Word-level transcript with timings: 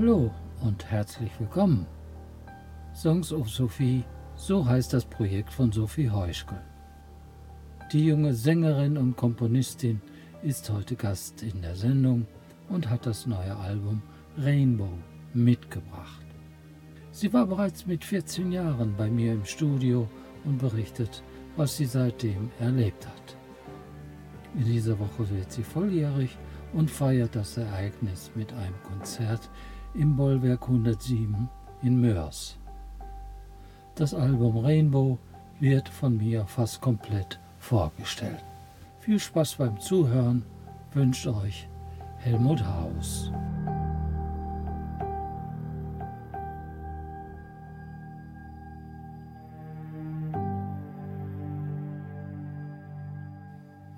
Hallo 0.00 0.30
und 0.60 0.88
herzlich 0.88 1.32
willkommen. 1.40 1.84
Songs 2.94 3.32
of 3.32 3.50
Sophie, 3.50 4.04
so 4.36 4.64
heißt 4.64 4.92
das 4.92 5.04
Projekt 5.04 5.52
von 5.52 5.72
Sophie 5.72 6.08
Heuschkel. 6.08 6.60
Die 7.92 8.06
junge 8.06 8.32
Sängerin 8.32 8.96
und 8.96 9.16
Komponistin 9.16 10.00
ist 10.44 10.70
heute 10.70 10.94
Gast 10.94 11.42
in 11.42 11.62
der 11.62 11.74
Sendung 11.74 12.28
und 12.68 12.88
hat 12.88 13.06
das 13.06 13.26
neue 13.26 13.56
Album 13.56 14.00
Rainbow 14.38 14.92
mitgebracht. 15.34 16.26
Sie 17.10 17.32
war 17.32 17.46
bereits 17.46 17.84
mit 17.84 18.04
14 18.04 18.52
Jahren 18.52 18.94
bei 18.96 19.10
mir 19.10 19.32
im 19.32 19.44
Studio 19.44 20.08
und 20.44 20.58
berichtet, 20.58 21.24
was 21.56 21.76
sie 21.76 21.86
seitdem 21.86 22.52
erlebt 22.60 23.04
hat. 23.04 23.36
In 24.54 24.64
dieser 24.64 24.96
Woche 25.00 25.28
wird 25.28 25.50
sie 25.50 25.64
volljährig 25.64 26.38
und 26.72 26.88
feiert 26.88 27.34
das 27.34 27.56
Ereignis 27.56 28.30
mit 28.36 28.52
einem 28.52 28.80
Konzert 28.84 29.50
im 29.94 30.16
Bollwerk 30.16 30.62
107 30.62 31.48
in 31.82 32.00
Mörs. 32.00 32.58
Das 33.94 34.14
Album 34.14 34.58
Rainbow 34.58 35.18
wird 35.60 35.88
von 35.88 36.16
mir 36.16 36.46
fast 36.46 36.80
komplett 36.80 37.40
vorgestellt. 37.58 38.44
Viel 39.00 39.18
Spaß 39.18 39.56
beim 39.56 39.80
Zuhören 39.80 40.44
wünscht 40.92 41.26
euch 41.26 41.68
Helmut 42.18 42.64
Haus. 42.64 43.32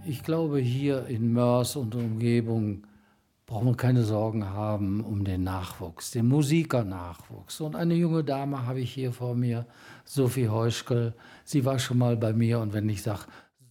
Ich 0.04 0.22
glaube, 0.22 0.58
hier 0.58 1.06
in 1.06 1.32
Mörs 1.32 1.76
und 1.76 1.94
Umgebung 1.94 2.82
brauchen 3.50 3.66
wir 3.66 3.76
keine 3.76 4.04
Sorgen 4.04 4.48
haben 4.50 5.00
um 5.00 5.24
den 5.24 5.42
Nachwuchs, 5.42 6.12
den 6.12 6.28
Musikernachwuchs. 6.28 7.60
Und 7.60 7.74
eine 7.74 7.94
junge 7.94 8.22
Dame 8.22 8.64
habe 8.64 8.78
ich 8.78 8.94
hier 8.94 9.12
vor 9.12 9.34
mir, 9.34 9.66
Sophie 10.04 10.48
Heuschkel. 10.48 11.14
Sie 11.44 11.64
war 11.64 11.80
schon 11.80 11.98
mal 11.98 12.16
bei 12.16 12.32
mir 12.32 12.60
und 12.60 12.72
wenn 12.72 12.88
ich 12.88 13.02
sage 13.02 13.22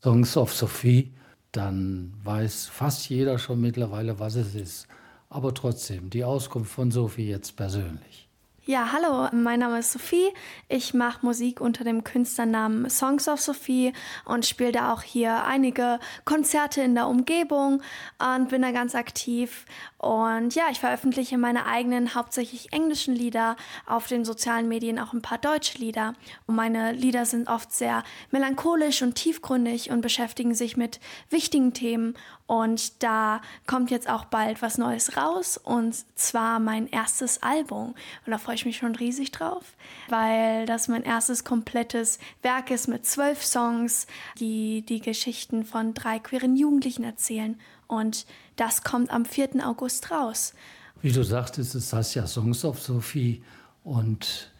Songs 0.03 0.35
of 0.35 0.53
Sophie, 0.53 1.13
dann 1.53 2.13
weiß 2.25 2.65
fast 2.65 3.09
jeder 3.09 3.37
schon 3.37 3.61
mittlerweile, 3.61 4.19
was 4.19 4.35
es 4.35 4.53
ist. 4.53 4.87
Aber 5.29 5.53
trotzdem, 5.53 6.09
die 6.09 6.25
Auskunft 6.25 6.73
von 6.73 6.91
Sophie 6.91 7.29
jetzt 7.29 7.55
persönlich. 7.55 8.28
Ja, 8.69 8.91
hallo, 8.91 9.27
mein 9.31 9.61
Name 9.61 9.79
ist 9.79 9.93
Sophie. 9.93 10.31
Ich 10.67 10.93
mache 10.93 11.25
Musik 11.25 11.59
unter 11.59 11.83
dem 11.83 12.03
Künstlernamen 12.03 12.87
Songs 12.87 13.27
of 13.27 13.41
Sophie 13.41 13.93
und 14.25 14.45
spiele 14.45 14.71
da 14.71 14.93
auch 14.93 15.01
hier 15.01 15.43
einige 15.43 15.99
Konzerte 16.23 16.83
in 16.83 16.93
der 16.93 17.07
Umgebung 17.07 17.81
und 18.19 18.49
bin 18.49 18.61
da 18.61 18.69
ganz 18.69 18.93
aktiv. 18.93 19.65
Und 19.97 20.53
ja, 20.53 20.65
ich 20.69 20.79
veröffentliche 20.79 21.39
meine 21.39 21.65
eigenen, 21.65 22.13
hauptsächlich 22.13 22.71
englischen 22.71 23.15
Lieder, 23.15 23.55
auf 23.87 24.05
den 24.05 24.23
sozialen 24.23 24.67
Medien 24.67 24.99
auch 24.99 25.13
ein 25.13 25.23
paar 25.23 25.39
deutsche 25.39 25.79
Lieder. 25.79 26.13
Und 26.45 26.53
meine 26.53 26.91
Lieder 26.91 27.25
sind 27.25 27.47
oft 27.47 27.73
sehr 27.73 28.03
melancholisch 28.29 29.01
und 29.01 29.15
tiefgründig 29.15 29.89
und 29.89 30.01
beschäftigen 30.01 30.53
sich 30.53 30.77
mit 30.77 30.99
wichtigen 31.31 31.73
Themen. 31.73 32.13
Und 32.49 33.03
da 33.03 33.41
kommt 33.67 33.91
jetzt 33.91 34.09
auch 34.09 34.25
bald 34.25 34.63
was 34.63 34.79
Neues 34.79 35.15
raus 35.15 35.55
und 35.55 35.95
zwar 36.15 36.59
mein 36.59 36.87
erstes 36.87 37.43
Album. 37.43 37.93
Und 38.25 38.31
da 38.31 38.39
freue 38.39 38.55
ich 38.55 38.65
mich 38.65 38.77
schon 38.77 38.95
riesig 38.95 39.29
drauf, 39.29 39.75
weil 40.07 40.65
das 40.65 40.87
mein 40.87 41.03
erstes 41.03 41.43
komplettes 41.43 42.17
Werk 42.41 42.71
ist 42.71 42.87
mit 42.87 43.05
zwölf 43.05 43.45
Songs, 43.45 44.07
die 44.39 44.81
die 44.81 44.99
Geschichten 44.99 45.63
von 45.63 45.93
drei 45.93 46.17
queeren 46.17 46.55
Jugendlichen 46.55 47.03
erzählen. 47.03 47.59
Und 47.85 48.25
das 48.55 48.81
kommt 48.81 49.11
am 49.11 49.25
4. 49.25 49.63
August 49.63 50.09
raus. 50.09 50.55
Wie 51.03 51.11
du 51.11 51.21
sagtest, 51.21 51.75
ist 51.75 51.93
das 51.93 52.15
ja 52.15 52.25
Songs 52.25 52.65
of 52.65 52.81
Sophie 52.81 53.43
und 53.83 54.51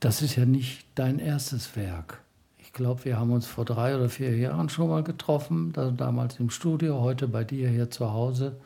das 0.00 0.20
ist 0.20 0.36
ja 0.36 0.44
nicht 0.44 0.84
dein 0.96 1.18
erstes 1.18 1.74
Werk. 1.76 2.20
Ich 2.78 2.80
glaube, 2.84 3.04
wir 3.06 3.18
haben 3.18 3.32
uns 3.32 3.44
vor 3.44 3.64
drei 3.64 3.96
oder 3.96 4.08
vier 4.08 4.36
Jahren 4.36 4.68
schon 4.68 4.88
mal 4.88 5.02
getroffen, 5.02 5.72
damals 5.72 6.38
im 6.38 6.48
Studio, 6.48 7.00
heute 7.00 7.26
bei 7.26 7.42
dir 7.42 7.68
hier 7.68 7.90
zu 7.90 8.12
Hause. 8.12 8.60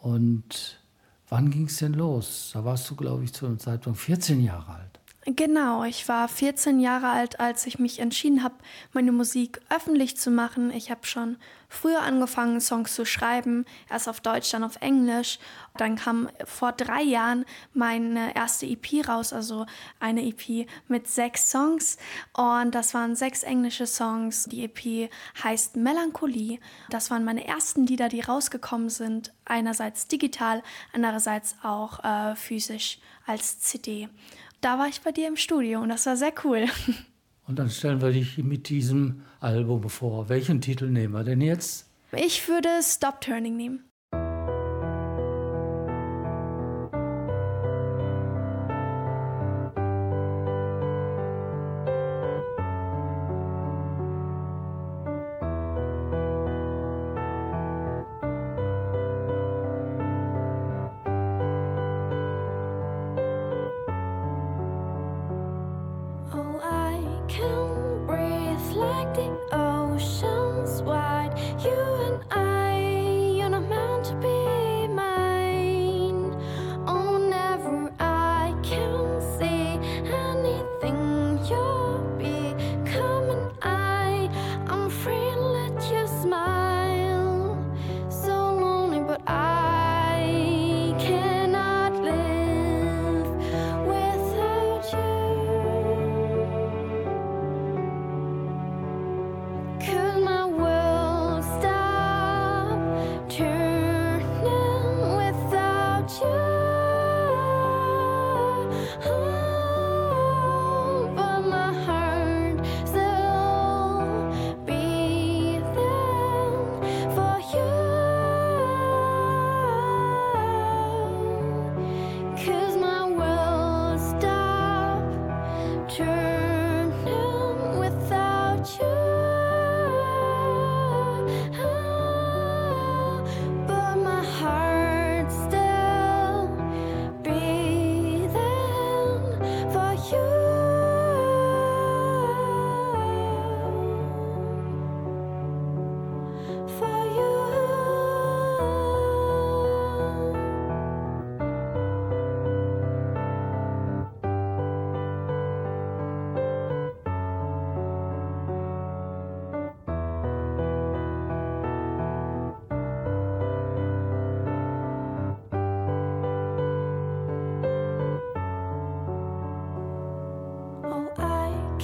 Und 0.00 0.80
wann 1.28 1.52
ging 1.52 1.66
es 1.66 1.76
denn 1.76 1.92
los? 1.92 2.50
Da 2.54 2.64
warst 2.64 2.90
du, 2.90 2.96
glaube 2.96 3.22
ich, 3.22 3.32
zu 3.32 3.46
einem 3.46 3.60
Zeitpunkt 3.60 4.00
14 4.00 4.42
Jahre 4.42 4.72
alt. 4.72 4.95
Genau, 5.28 5.82
ich 5.82 6.06
war 6.08 6.28
14 6.28 6.78
Jahre 6.78 7.08
alt, 7.08 7.40
als 7.40 7.66
ich 7.66 7.80
mich 7.80 7.98
entschieden 7.98 8.44
habe, 8.44 8.54
meine 8.92 9.10
Musik 9.10 9.60
öffentlich 9.70 10.16
zu 10.16 10.30
machen. 10.30 10.70
Ich 10.70 10.88
habe 10.92 11.04
schon 11.04 11.36
früher 11.68 12.02
angefangen, 12.02 12.60
Songs 12.60 12.94
zu 12.94 13.04
schreiben, 13.04 13.64
erst 13.90 14.08
auf 14.08 14.20
Deutsch, 14.20 14.52
dann 14.52 14.62
auf 14.62 14.76
Englisch. 14.80 15.40
Dann 15.78 15.96
kam 15.96 16.28
vor 16.44 16.70
drei 16.70 17.02
Jahren 17.02 17.44
meine 17.74 18.36
erste 18.36 18.66
EP 18.66 19.08
raus, 19.08 19.32
also 19.32 19.66
eine 19.98 20.24
EP 20.24 20.68
mit 20.86 21.08
sechs 21.08 21.50
Songs. 21.50 21.96
Und 22.32 22.76
das 22.76 22.94
waren 22.94 23.16
sechs 23.16 23.42
englische 23.42 23.88
Songs. 23.88 24.44
Die 24.44 24.62
EP 24.62 25.10
heißt 25.42 25.74
Melancholie. 25.74 26.60
Das 26.88 27.10
waren 27.10 27.24
meine 27.24 27.44
ersten 27.48 27.84
Lieder, 27.84 28.08
die 28.08 28.20
rausgekommen 28.20 28.90
sind. 28.90 29.32
Einerseits 29.44 30.06
digital, 30.06 30.62
andererseits 30.92 31.56
auch 31.64 32.04
äh, 32.04 32.36
physisch 32.36 33.00
als 33.26 33.58
CD 33.58 34.08
da 34.60 34.78
war 34.78 34.88
ich 34.88 35.00
bei 35.00 35.12
dir 35.12 35.28
im 35.28 35.36
Studio 35.36 35.80
und 35.80 35.88
das 35.88 36.06
war 36.06 36.16
sehr 36.16 36.32
cool. 36.44 36.66
Und 37.48 37.60
dann 37.60 37.70
stellen 37.70 38.02
wir 38.02 38.10
dich 38.10 38.38
mit 38.38 38.68
diesem 38.68 39.22
Album 39.38 39.88
vor. 39.88 40.28
Welchen 40.28 40.60
Titel 40.60 40.90
nehmen 40.90 41.14
wir 41.14 41.22
denn 41.22 41.40
jetzt? 41.40 41.88
Ich 42.10 42.48
würde 42.48 42.68
Stop 42.82 43.20
Turning 43.20 43.56
nehmen. 43.56 43.85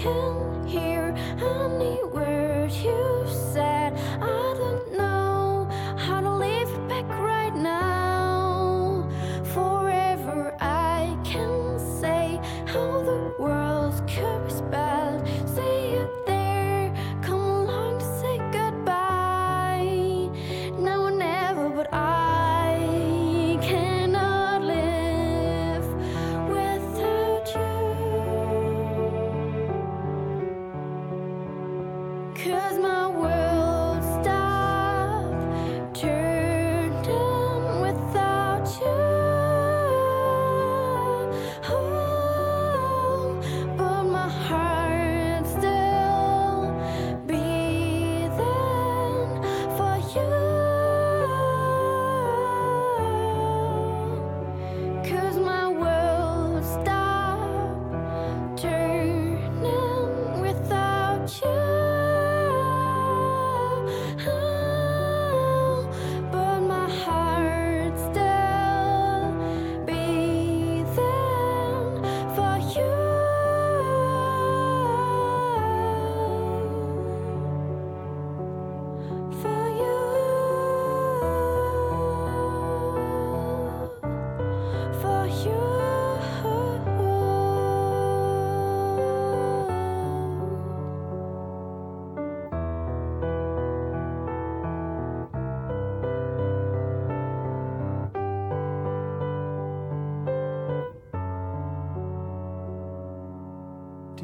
can 0.02 0.31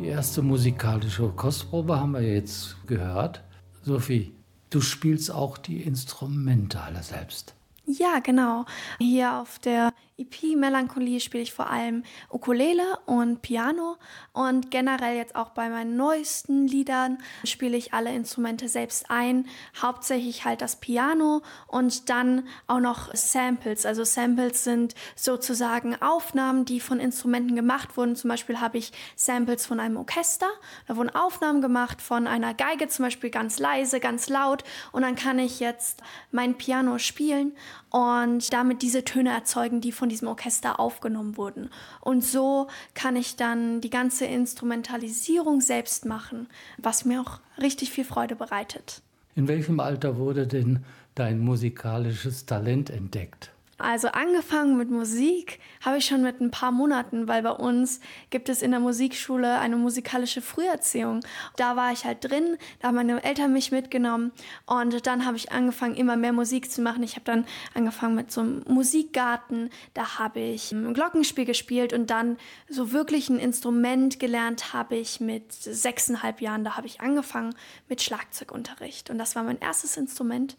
erste 0.09 0.43
musikalische 0.43 1.29
Kostprobe 1.29 2.01
haben 2.01 2.13
wir 2.13 2.23
jetzt 2.23 2.77
gehört. 2.87 3.43
Sophie, 3.83 4.35
du 4.71 4.81
spielst 4.81 5.31
auch 5.31 5.59
die 5.59 5.83
Instrumente 5.83 6.81
alle 6.81 7.03
selbst. 7.03 7.55
Ja, 7.87 8.19
genau. 8.19 8.65
Hier 8.99 9.41
auf 9.41 9.59
der 9.59 9.93
EP 10.19 10.57
Melancholie 10.57 11.21
spiele 11.21 11.45
ich 11.45 11.53
vor 11.53 11.71
allem 11.71 12.03
Ukulele 12.29 12.99
und 13.07 13.41
Piano. 13.41 13.97
Und 14.33 14.71
generell 14.73 15.17
jetzt 15.17 15.37
auch 15.37 15.51
bei 15.51 15.69
meinen 15.69 15.97
neuesten 15.97 16.67
Liedern 16.67 17.19
spiele 17.45 17.77
ich 17.77 17.95
alle 17.95 18.13
Instrumente 18.13 18.69
selbst 18.69 19.11
ein, 19.11 19.47
hauptsächlich 19.81 20.45
halt 20.45 20.61
das 20.61 20.77
Piano 20.77 21.43
und 21.69 22.09
dann 22.09 22.49
auch 22.67 22.81
noch 22.81 23.15
Samples. 23.15 23.87
Also 23.87 24.03
Samples 24.03 24.65
sind 24.65 24.97
sozusagen 25.15 25.95
Aufnahmen, 26.03 26.65
die 26.65 26.81
von 26.81 26.99
Instrumenten 26.99 27.55
gemacht 27.55 27.97
wurden. 27.97 28.17
Zum 28.17 28.29
Beispiel 28.29 28.61
habe 28.61 28.79
ich 28.79 28.93
Samples 29.15 29.67
von 29.67 29.79
einem 29.79 29.97
Orchester, 29.97 30.49
da 30.89 30.97
wurden 30.97 31.15
Aufnahmen 31.15 31.61
gemacht 31.61 32.03
von 32.03 32.27
einer 32.27 32.55
Geige 32.55 32.89
zum 32.89 33.05
Beispiel 33.05 33.31
ganz 33.31 33.61
leise, 33.61 34.01
ganz 34.01 34.29
laut. 34.29 34.65
Und 34.91 35.03
dann 35.03 35.15
kann 35.15 35.39
ich 35.39 35.61
jetzt 35.61 36.03
mein 36.33 36.57
Piano 36.57 36.99
spielen 36.99 37.53
und 37.91 38.53
damit 38.53 38.83
diese 38.83 39.05
Töne 39.05 39.31
erzeugen, 39.31 39.81
die 39.81 39.93
von 39.93 40.09
diesem 40.09 40.29
Orchester 40.29 40.79
aufgenommen 40.79 41.37
wurden. 41.37 41.71
Und 42.01 42.25
so 42.25 42.69
kann 42.95 43.17
ich 43.17 43.37
dann 43.37 43.81
die 43.81 43.91
ganze 43.91 44.27
Instrumentalisierung 44.27 45.61
selbst 45.61 46.05
machen, 46.05 46.49
was 46.77 47.05
mir 47.05 47.21
auch 47.21 47.41
richtig 47.61 47.91
viel 47.91 48.05
Freude 48.05 48.37
bereitet. 48.37 49.03
In 49.35 49.49
welchem 49.49 49.81
Alter 49.81 50.17
wurde 50.17 50.47
denn 50.47 50.85
dein 51.15 51.39
musikalisches 51.39 52.47
Talent 52.47 52.91
entdeckt? 52.91 53.53
Also 53.79 54.09
angefangen 54.09 54.77
mit 54.77 54.91
Musik 54.91 55.61
habe 55.85 55.99
ich 55.99 56.07
schon 56.07 56.23
mit 56.23 56.41
ein 56.41 56.51
paar 56.51 56.73
Monaten, 56.73 57.29
weil 57.29 57.43
bei 57.43 57.53
uns 57.53 58.01
gibt 58.31 58.49
es 58.49 58.61
in 58.61 58.73
der 58.73 58.81
Musikschule 58.81 59.61
eine 59.61 59.77
musikalische 59.77 60.43
Früherziehung. 60.43 61.21
Da 61.57 61.77
war 61.77 61.93
ich 61.93 62.05
halt 62.05 62.29
drin, 62.29 62.59
da 62.81 62.89
haben 62.89 62.97
meine 62.97 63.23
Eltern 63.23 63.53
mich 63.53 63.71
mitgenommen 63.71 64.33
und 64.67 65.07
dann 65.07 65.25
habe 65.25 65.37
ich 65.37 65.53
angefangen, 65.53 65.95
immer 65.95 66.17
mehr 66.17 66.33
Musik 66.33 66.73
zu 66.73 66.83
machen. 66.83 67.05
Ich 67.05 67.15
habe 67.15 67.25
dann 67.25 67.47
angefangen 67.73 68.17
mit 68.17 68.33
so 68.33 68.41
einem 68.41 68.65
Musikgarten, 68.67 69.71
da 69.95 70.19
habe 70.19 70.41
ich 70.41 70.73
ein 70.73 70.93
Glockenspiel 70.93 71.45
gespielt 71.45 71.93
und 71.93 72.11
dann 72.11 72.37
so 72.69 72.91
wirklich 72.91 73.29
ein 73.29 73.39
Instrument 73.39 74.19
gelernt 74.19 74.73
habe 74.73 74.97
ich 74.97 75.21
mit 75.21 75.53
sechseinhalb 75.53 76.41
Jahren. 76.41 76.65
Da 76.65 76.77
habe 76.77 76.89
ich 76.89 77.01
angefangen 77.01 77.55
mit 77.89 78.03
Schlagzeugunterricht 78.03 79.09
und 79.09 79.19
das 79.19 79.37
war 79.37 79.45
mein 79.45 79.61
erstes 79.61 79.97
Instrument 79.97 80.57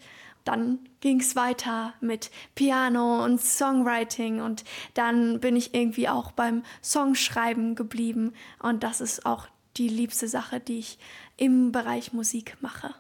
dann 0.50 0.80
ging 1.00 1.20
es 1.20 1.36
weiter 1.36 1.94
mit 2.02 2.32
Piano 2.56 3.24
und 3.24 3.40
Songwriting 3.40 4.42
und 4.42 4.64
dann 4.96 5.40
bin 5.40 5.56
ich 5.56 5.76
irgendwie 5.76 6.10
auch 6.10 6.32
beim 6.32 6.64
Songschreiben 6.84 7.76
geblieben 7.76 8.34
und 8.58 8.84
das 8.84 9.00
ist 9.00 9.28
auch 9.28 9.48
die 9.78 9.90
liebste 9.90 10.28
Sache, 10.28 10.60
die 10.60 10.80
ich 10.80 10.98
im 11.38 11.72
Bereich 11.72 12.14
Musik 12.14 12.58
mache. 12.62 12.96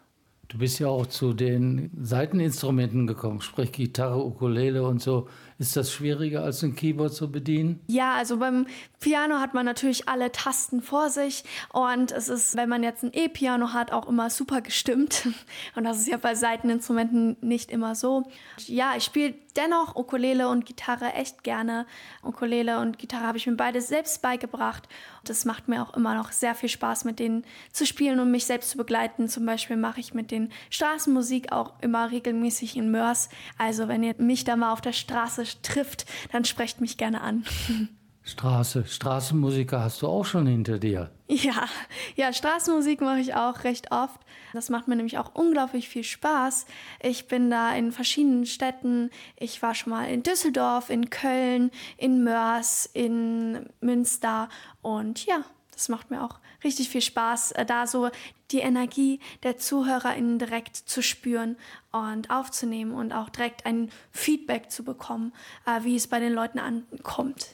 Du 0.49 0.57
bist 0.57 0.79
ja 0.79 0.87
auch 0.87 1.05
zu 1.05 1.33
den 1.33 1.91
Seiteninstrumenten 2.01 3.05
gekommen, 3.05 3.39
sprich 3.39 3.71
Gitarre, 3.71 4.25
Ukulele 4.25 4.83
und 4.83 4.99
so. 4.99 5.29
Ist 5.59 5.75
das 5.75 5.91
schwieriger 5.91 6.41
als 6.41 6.63
ein 6.63 6.75
Keyboard 6.75 7.13
zu 7.13 7.31
bedienen? 7.31 7.81
Ja, 7.85 8.13
also 8.15 8.37
beim 8.37 8.65
Piano 8.99 9.35
hat 9.35 9.53
man 9.53 9.65
natürlich 9.65 10.09
alle 10.09 10.31
Tasten 10.31 10.81
vor 10.81 11.09
sich 11.09 11.43
und 11.71 12.11
es 12.11 12.29
ist, 12.29 12.55
wenn 12.55 12.67
man 12.67 12.81
jetzt 12.81 13.03
ein 13.03 13.11
E-Piano 13.13 13.73
hat, 13.73 13.91
auch 13.91 14.07
immer 14.07 14.31
super 14.31 14.61
gestimmt. 14.61 15.27
Und 15.75 15.83
das 15.83 15.99
ist 15.99 16.07
ja 16.07 16.17
bei 16.17 16.33
Seiteninstrumenten 16.33 17.37
nicht 17.41 17.71
immer 17.71 17.93
so. 17.93 18.23
Ja, 18.65 18.93
ich 18.97 19.03
spiele 19.03 19.35
dennoch 19.55 19.95
Ukulele 19.95 20.47
und 20.47 20.65
Gitarre 20.65 21.13
echt 21.13 21.43
gerne. 21.43 21.85
Ukulele 22.23 22.79
und 22.79 22.97
Gitarre 22.97 23.27
habe 23.27 23.37
ich 23.37 23.47
mir 23.47 23.55
beide 23.55 23.81
selbst 23.81 24.21
beigebracht. 24.21 24.87
Das 25.25 25.43
macht 25.45 25.67
mir 25.67 25.81
auch 25.81 25.95
immer 25.95 26.15
noch 26.15 26.31
sehr 26.31 26.55
viel 26.55 26.69
Spaß, 26.69 27.03
mit 27.03 27.19
denen 27.19 27.43
zu 27.71 27.85
spielen 27.85 28.19
und 28.19 28.31
mich 28.31 28.45
selbst 28.45 28.69
zu 28.71 28.77
begleiten. 28.77 29.27
Zum 29.27 29.45
Beispiel 29.45 29.75
mache 29.75 29.99
ich 29.99 30.13
mit 30.13 30.31
den 30.31 30.38
Straßenmusik 30.69 31.51
auch 31.51 31.73
immer 31.81 32.11
regelmäßig 32.11 32.77
in 32.77 32.91
Mörs. 32.91 33.29
Also 33.57 33.87
wenn 33.87 34.03
ihr 34.03 34.15
mich 34.17 34.45
da 34.45 34.55
mal 34.55 34.71
auf 34.71 34.81
der 34.81 34.93
Straße 34.93 35.43
trifft, 35.61 36.05
dann 36.31 36.45
sprecht 36.45 36.81
mich 36.81 36.97
gerne 36.97 37.21
an. 37.21 37.43
Straße, 38.29 38.85
Straßenmusiker 38.85 39.81
hast 39.81 40.03
du 40.03 40.07
auch 40.07 40.25
schon 40.25 40.45
hinter 40.45 40.77
dir. 40.77 41.09
Ja, 41.27 41.67
ja, 42.15 42.31
Straßenmusik 42.31 43.01
mache 43.01 43.19
ich 43.19 43.33
auch 43.33 43.63
recht 43.63 43.91
oft. 43.91 44.19
Das 44.53 44.69
macht 44.69 44.87
mir 44.87 44.95
nämlich 44.95 45.17
auch 45.17 45.33
unglaublich 45.33 45.89
viel 45.89 46.03
Spaß. 46.03 46.65
Ich 47.01 47.27
bin 47.27 47.49
da 47.49 47.73
in 47.73 47.91
verschiedenen 47.91 48.45
Städten. 48.45 49.09
Ich 49.35 49.61
war 49.61 49.73
schon 49.73 49.91
mal 49.91 50.05
in 50.09 50.21
Düsseldorf, 50.21 50.89
in 50.89 51.09
Köln, 51.09 51.71
in 51.97 52.23
Mörs, 52.23 52.87
in 52.93 53.67
Münster 53.81 54.49
und 54.81 55.25
ja, 55.25 55.43
das 55.79 55.89
macht 55.89 56.11
mir 56.11 56.23
auch 56.23 56.39
richtig 56.63 56.89
viel 56.89 57.01
Spaß, 57.01 57.53
äh, 57.53 57.65
da 57.65 57.87
so 57.87 58.09
die 58.51 58.59
Energie 58.59 59.19
der 59.43 59.57
ZuhörerInnen 59.57 60.37
direkt 60.37 60.75
zu 60.75 61.01
spüren 61.01 61.55
und 61.91 62.29
aufzunehmen 62.29 62.91
und 62.91 63.13
auch 63.13 63.29
direkt 63.29 63.65
ein 63.65 63.89
Feedback 64.11 64.71
zu 64.71 64.83
bekommen, 64.83 65.31
äh, 65.65 65.83
wie 65.83 65.95
es 65.95 66.07
bei 66.07 66.19
den 66.19 66.33
Leuten 66.33 66.59
ankommt. 66.59 67.47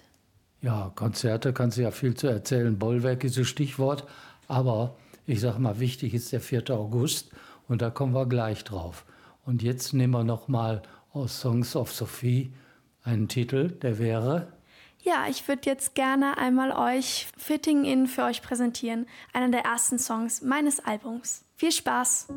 Ja, 0.62 0.92
Konzerte 0.96 1.54
kannst 1.54 1.78
du 1.78 1.84
ja 1.84 1.92
viel 1.92 2.16
zu 2.16 2.28
erzählen. 2.28 2.80
Bollwerk 2.80 3.24
ist 3.24 3.38
ein 3.38 3.46
Stichwort. 3.46 4.06
Aber 4.48 4.96
ich 5.28 5.42
sage 5.42 5.60
mal, 5.60 5.80
wichtig 5.80 6.14
ist 6.16 6.32
der 6.32 6.42
4. 6.42 6.72
August 6.72 7.30
und 7.68 7.82
da 7.82 7.92
kommen 7.92 8.14
wir 8.14 8.26
gleich 8.26 8.64
drauf. 8.64 9.06
Und 9.46 9.62
jetzt 9.62 9.94
nehmen 9.94 10.14
wir 10.14 10.24
noch 10.24 10.48
mal 10.48 10.82
aus 11.14 11.42
Songs 11.42 11.76
of 11.76 11.92
Sophie 11.92 12.54
einen 13.04 13.28
Titel, 13.28 13.70
der 13.70 14.00
wäre. 14.00 14.48
Ja, 15.06 15.28
ich 15.30 15.48
würde 15.48 15.70
jetzt 15.70 15.94
gerne 15.94 16.40
einmal 16.40 16.72
euch 16.72 17.28
Fitting 17.38 17.86
In 17.86 18.08
für 18.08 18.24
euch 18.24 18.42
präsentieren, 18.42 19.06
einer 19.34 19.50
der 19.50 19.62
ersten 19.62 20.00
Songs 20.00 20.42
meines 20.42 20.80
Albums. 20.80 21.46
Viel 21.56 21.72
Spaß! 21.72 22.28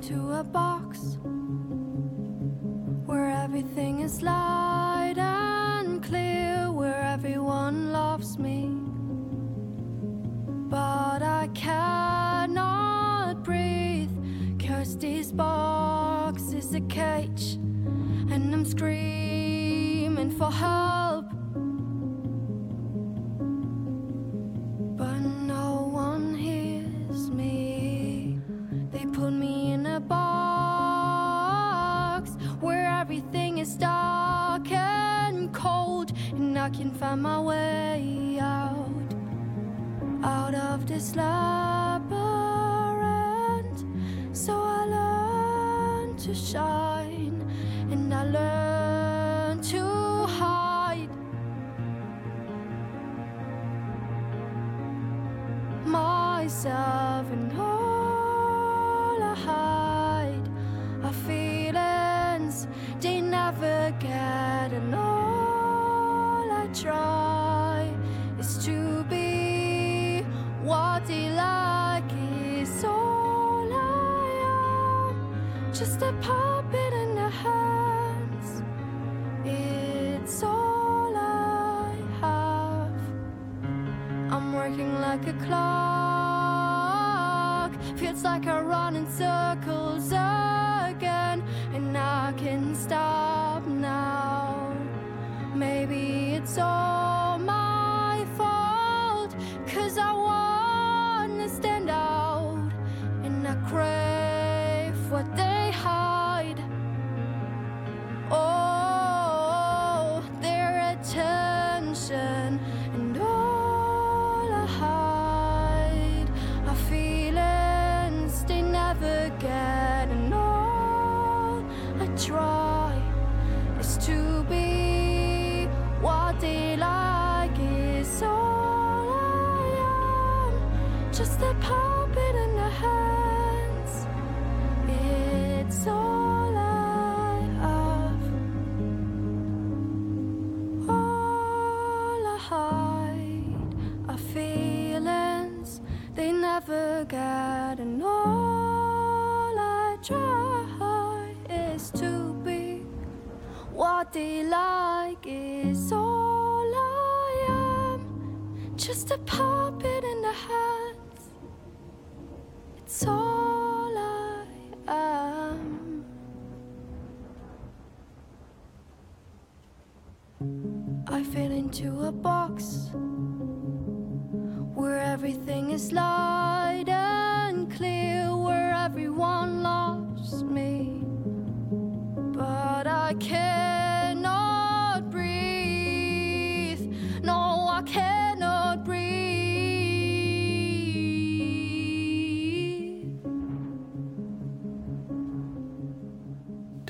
clear 0.00 0.20
where 3.06 3.30
everyone 3.30 4.00
loves 4.00 4.79
me. 8.40 8.70
But 10.68 11.22
I 11.22 11.48
cannot 11.54 13.44
breathe. 13.44 14.10
Cause 14.58 14.96
this 14.96 15.30
box 15.32 16.52
is 16.52 16.74
a 16.74 16.80
cage, 16.82 17.58
and 18.32 18.54
I'm 18.54 18.64
screaming 18.64 20.30
for 20.30 20.50
help. 20.50 21.26
But 24.96 25.20
no 25.20 25.90
one 25.92 26.34
hears 26.34 27.30
me. 27.30 28.38
They 28.92 29.04
put 29.06 29.32
me 29.32 29.72
in 29.72 29.86
a 29.86 30.00
box 30.00 30.20
where 32.60 32.88
everything 32.88 33.58
is 33.58 33.74
dark 33.76 34.70
and 34.70 35.52
cold, 35.52 36.12
and 36.32 36.58
I 36.58 36.70
can 36.70 36.90
find 36.92 37.22
my 37.22 37.40
way 37.40 38.09
this 41.00 41.16
labyrinth. 41.16 42.10
So 44.36 44.52
I 44.52 44.84
learned 44.84 46.18
to 46.18 46.34
shine 46.34 46.79
and 88.96 89.08
so 89.08 89.49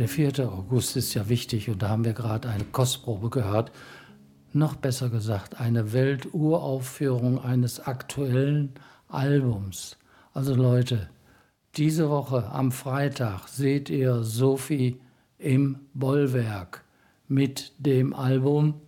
Der 0.00 0.08
4. 0.08 0.50
August 0.50 0.96
ist 0.96 1.12
ja 1.12 1.28
wichtig 1.28 1.68
und 1.68 1.82
da 1.82 1.90
haben 1.90 2.06
wir 2.06 2.14
gerade 2.14 2.48
eine 2.48 2.64
Kostprobe 2.64 3.28
gehört. 3.28 3.70
Noch 4.54 4.74
besser 4.74 5.10
gesagt, 5.10 5.60
eine 5.60 5.92
Welturaufführung 5.92 7.38
eines 7.38 7.80
aktuellen 7.80 8.72
Albums. 9.08 9.98
Also 10.32 10.54
Leute, 10.54 11.10
diese 11.76 12.08
Woche 12.08 12.50
am 12.50 12.72
Freitag 12.72 13.48
seht 13.48 13.90
ihr 13.90 14.22
Sophie 14.22 15.02
im 15.36 15.80
Bollwerk 15.92 16.82
mit 17.28 17.74
dem 17.76 18.14
Album 18.14 18.80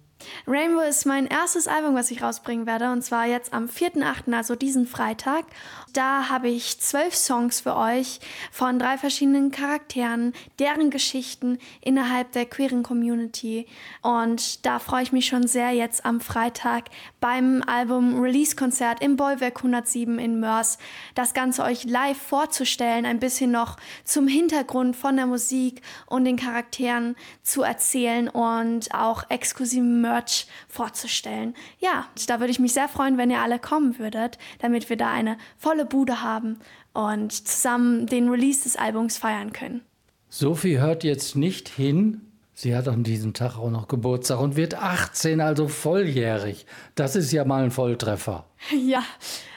Rainbow 0.47 0.81
ist 0.81 1.07
mein 1.07 1.27
erstes 1.27 1.69
Album, 1.69 1.95
was 1.95 2.11
ich 2.11 2.23
rausbringen 2.23 2.67
werde, 2.67 2.91
und 2.91 3.03
zwar 3.03 3.27
jetzt 3.27 3.53
am 3.53 3.67
4.8., 3.67 4.35
also 4.35 4.55
diesen 4.55 4.87
Freitag. 4.87 5.45
Da 5.93 6.29
habe 6.29 6.49
ich 6.49 6.81
zwölf 6.81 7.15
Songs 7.15 7.61
für 7.61 7.77
euch 7.77 8.21
von 8.51 8.79
drei 8.79 8.97
verschiedenen 8.97 9.51
Charakteren, 9.51 10.33
deren 10.59 10.91
Geschichten 10.91 11.59
innerhalb 11.81 12.33
der 12.33 12.47
queeren 12.47 12.83
Community. 12.83 13.67
Und 14.01 14.65
da 14.65 14.79
freue 14.79 15.03
ich 15.03 15.13
mich 15.13 15.27
schon 15.27 15.47
sehr, 15.47 15.73
jetzt 15.73 16.07
am 16.07 16.21
Freitag 16.21 16.85
beim 17.21 17.63
Album 17.67 18.21
Release-Konzert 18.21 19.03
im 19.03 19.17
Bollwerk 19.17 19.59
107 19.59 20.19
in 20.19 20.41
Mörs 20.41 20.79
das 21.15 21.35
Ganze 21.35 21.63
euch 21.63 21.85
live 21.85 22.17
vorzustellen, 22.17 23.05
ein 23.05 23.21
bisschen 23.21 23.51
noch 23.51 23.77
zum 24.05 24.27
Hintergrund 24.27 24.97
von 24.97 25.17
der 25.17 25.27
Musik 25.27 25.83
und 26.07 26.25
den 26.25 26.37
Charakteren 26.37 27.17
zu 27.43 27.63
erzählen 27.63 28.29
und 28.29 28.95
auch 28.95 29.29
exklusive 29.29 29.83
Merch 30.13 30.47
vorzustellen. 30.69 31.55
Ja, 31.79 32.07
da 32.27 32.41
würde 32.41 32.51
ich 32.51 32.59
mich 32.59 32.75
sehr 32.75 32.89
freuen, 32.89 33.17
wenn 33.17 33.31
ihr 33.31 33.41
alle 33.41 33.59
kommen 33.59 33.99
würdet, 33.99 34.39
damit 34.59 34.91
wir 34.91 34.97
da 34.97 35.11
eine 35.11 35.39
volle 35.57 35.87
Bude 35.87 36.23
haben 36.23 36.59
und 36.93 37.33
zusammen 37.33 38.07
den 38.07 38.29
Release 38.29 38.65
des 38.65 38.77
Albums 38.77 39.17
feiern 39.17 39.53
können. 39.53 39.83
Sophie 40.29 40.79
hört 40.79 41.05
jetzt 41.05 41.35
nicht 41.37 41.69
hin. 41.69 42.32
Sie 42.63 42.77
hat 42.77 42.87
an 42.87 43.03
diesem 43.03 43.35
Tag 43.35 43.59
auch 43.59 43.71
noch 43.71 43.89
Geburtstag 43.89 44.39
und 44.39 44.55
wird 44.55 44.77
18, 44.77 45.41
also 45.41 45.67
volljährig. 45.67 46.65
Das 46.95 47.17
ist 47.17 47.33
ja 47.33 47.45
mal 47.45 47.65
ein 47.65 47.73
Volltreffer. 47.73 48.45
Ja, 48.71 49.03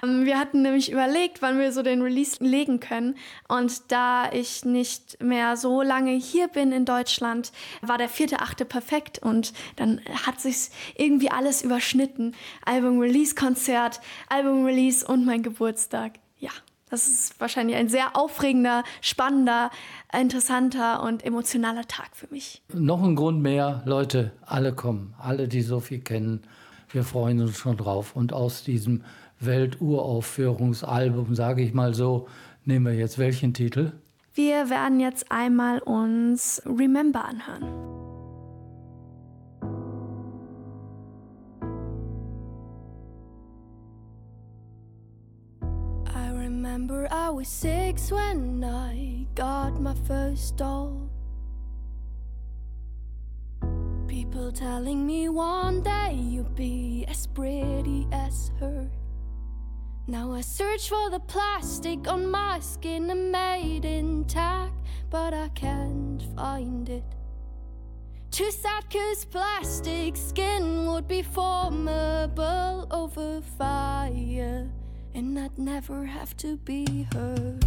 ähm, 0.01 0.25
wir 0.25 0.39
hatten 0.39 0.63
nämlich 0.63 0.91
überlegt, 0.91 1.43
wann 1.43 1.59
wir 1.59 1.71
so 1.71 1.83
den 1.83 2.01
Release 2.01 2.43
legen 2.43 2.79
können. 2.79 3.15
Und 3.47 3.91
da 3.91 4.31
ich 4.31 4.65
nicht 4.65 5.21
mehr 5.21 5.55
so 5.55 5.83
lange 5.83 6.13
hier 6.13 6.47
bin 6.47 6.71
in 6.71 6.85
Deutschland, 6.85 7.51
war 7.83 7.99
der 7.99 8.09
vierte, 8.09 8.39
achte 8.39 8.65
perfekt. 8.65 9.19
Und 9.19 9.53
dann 9.75 10.01
hat 10.25 10.41
sich 10.41 10.71
irgendwie 10.97 11.29
alles 11.29 11.61
überschnitten. 11.61 12.35
Album-Release-Konzert, 12.65 14.01
Album-Release 14.29 15.05
und 15.05 15.27
mein 15.27 15.43
Geburtstag. 15.43 16.13
Das 16.89 17.07
ist 17.07 17.39
wahrscheinlich 17.39 17.75
ein 17.77 17.89
sehr 17.89 18.15
aufregender, 18.15 18.83
spannender, 19.01 19.71
interessanter 20.17 21.01
und 21.01 21.25
emotionaler 21.25 21.87
Tag 21.87 22.15
für 22.15 22.27
mich. 22.29 22.61
Noch 22.73 23.01
ein 23.03 23.15
Grund 23.15 23.41
mehr, 23.41 23.81
Leute, 23.85 24.31
alle 24.45 24.73
kommen, 24.73 25.15
alle, 25.17 25.47
die 25.47 25.61
Sophie 25.61 25.99
kennen. 25.99 26.43
Wir 26.89 27.03
freuen 27.03 27.41
uns 27.41 27.57
schon 27.57 27.77
drauf. 27.77 28.15
Und 28.15 28.33
aus 28.33 28.63
diesem 28.63 29.03
Welturaufführungsalbum, 29.39 31.33
sage 31.33 31.63
ich 31.63 31.73
mal 31.73 31.95
so, 31.95 32.27
nehmen 32.65 32.85
wir 32.85 32.93
jetzt 32.93 33.17
welchen 33.17 33.53
Titel? 33.53 33.93
Wir 34.35 34.69
werden 34.69 34.99
jetzt 34.99 35.31
einmal 35.31 35.79
uns 35.79 36.61
Remember 36.65 37.25
anhören. 37.25 38.04
I 47.11 47.29
was 47.29 47.47
six 47.47 48.11
when 48.11 48.63
I 48.63 49.27
got 49.35 49.79
my 49.81 49.93
first 50.07 50.57
doll. 50.57 51.09
People 54.07 54.51
telling 54.51 55.05
me 55.05 55.29
one 55.29 55.81
day 55.81 56.13
you'll 56.13 56.45
be 56.55 57.05
as 57.07 57.27
pretty 57.27 58.07
as 58.11 58.51
her. 58.59 58.89
Now 60.07 60.33
I 60.33 60.41
search 60.41 60.89
for 60.89 61.09
the 61.09 61.19
plastic 61.19 62.07
on 62.07 62.29
my 62.29 62.59
skin 62.59 63.09
and 63.09 63.31
made 63.31 63.85
intact, 63.85 64.73
but 65.09 65.33
I 65.33 65.49
can't 65.49 66.21
find 66.35 66.87
it. 66.89 67.03
Too 68.31 68.51
sad 68.51 68.89
cause 68.91 69.25
plastic 69.25 70.15
skin 70.15 70.87
would 70.87 71.07
be 71.07 71.21
formable 71.21 72.87
over 72.91 73.41
fire, 73.57 74.69
and 75.15 75.39
I'd 75.39 75.57
never 75.57 76.05
have 76.05 76.35
to 76.37 76.57
be 76.57 77.07
her. 77.13 77.57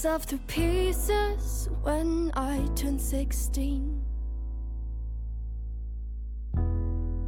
Myself 0.00 0.24
to 0.24 0.38
pieces 0.46 1.68
when 1.82 2.30
I 2.34 2.66
turned 2.74 3.02
16. 3.02 4.02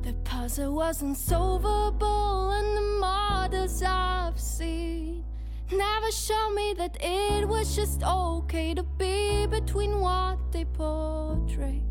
The 0.01 0.15
puzzle 0.25 0.75
wasn't 0.75 1.19
solvable, 1.19 2.51
and 2.53 2.77
the 2.79 2.99
models 2.99 3.83
I've 3.83 4.41
seen 4.41 5.23
never 5.71 6.11
showed 6.11 6.55
me 6.55 6.73
that 6.79 6.97
it 6.99 7.47
was 7.47 7.77
just 7.77 8.03
okay 8.03 8.73
to 8.73 8.83
be 8.83 9.47
between 9.49 10.01
what 10.01 10.39
they 10.51 10.65
portray. 10.65 11.83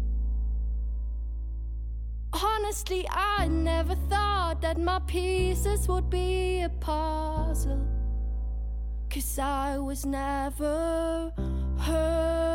Honestly, 2.34 3.06
I 3.08 3.48
never 3.50 3.94
thought 4.10 4.62
that 4.62 4.80
my 4.80 4.98
pieces 5.06 5.88
would 5.88 6.10
be 6.10 6.62
a 6.62 6.70
puzzle. 6.70 8.01
Cause 9.14 9.40
I 9.40 9.78
was 9.78 10.06
never 10.06 11.34
her. 11.86 12.52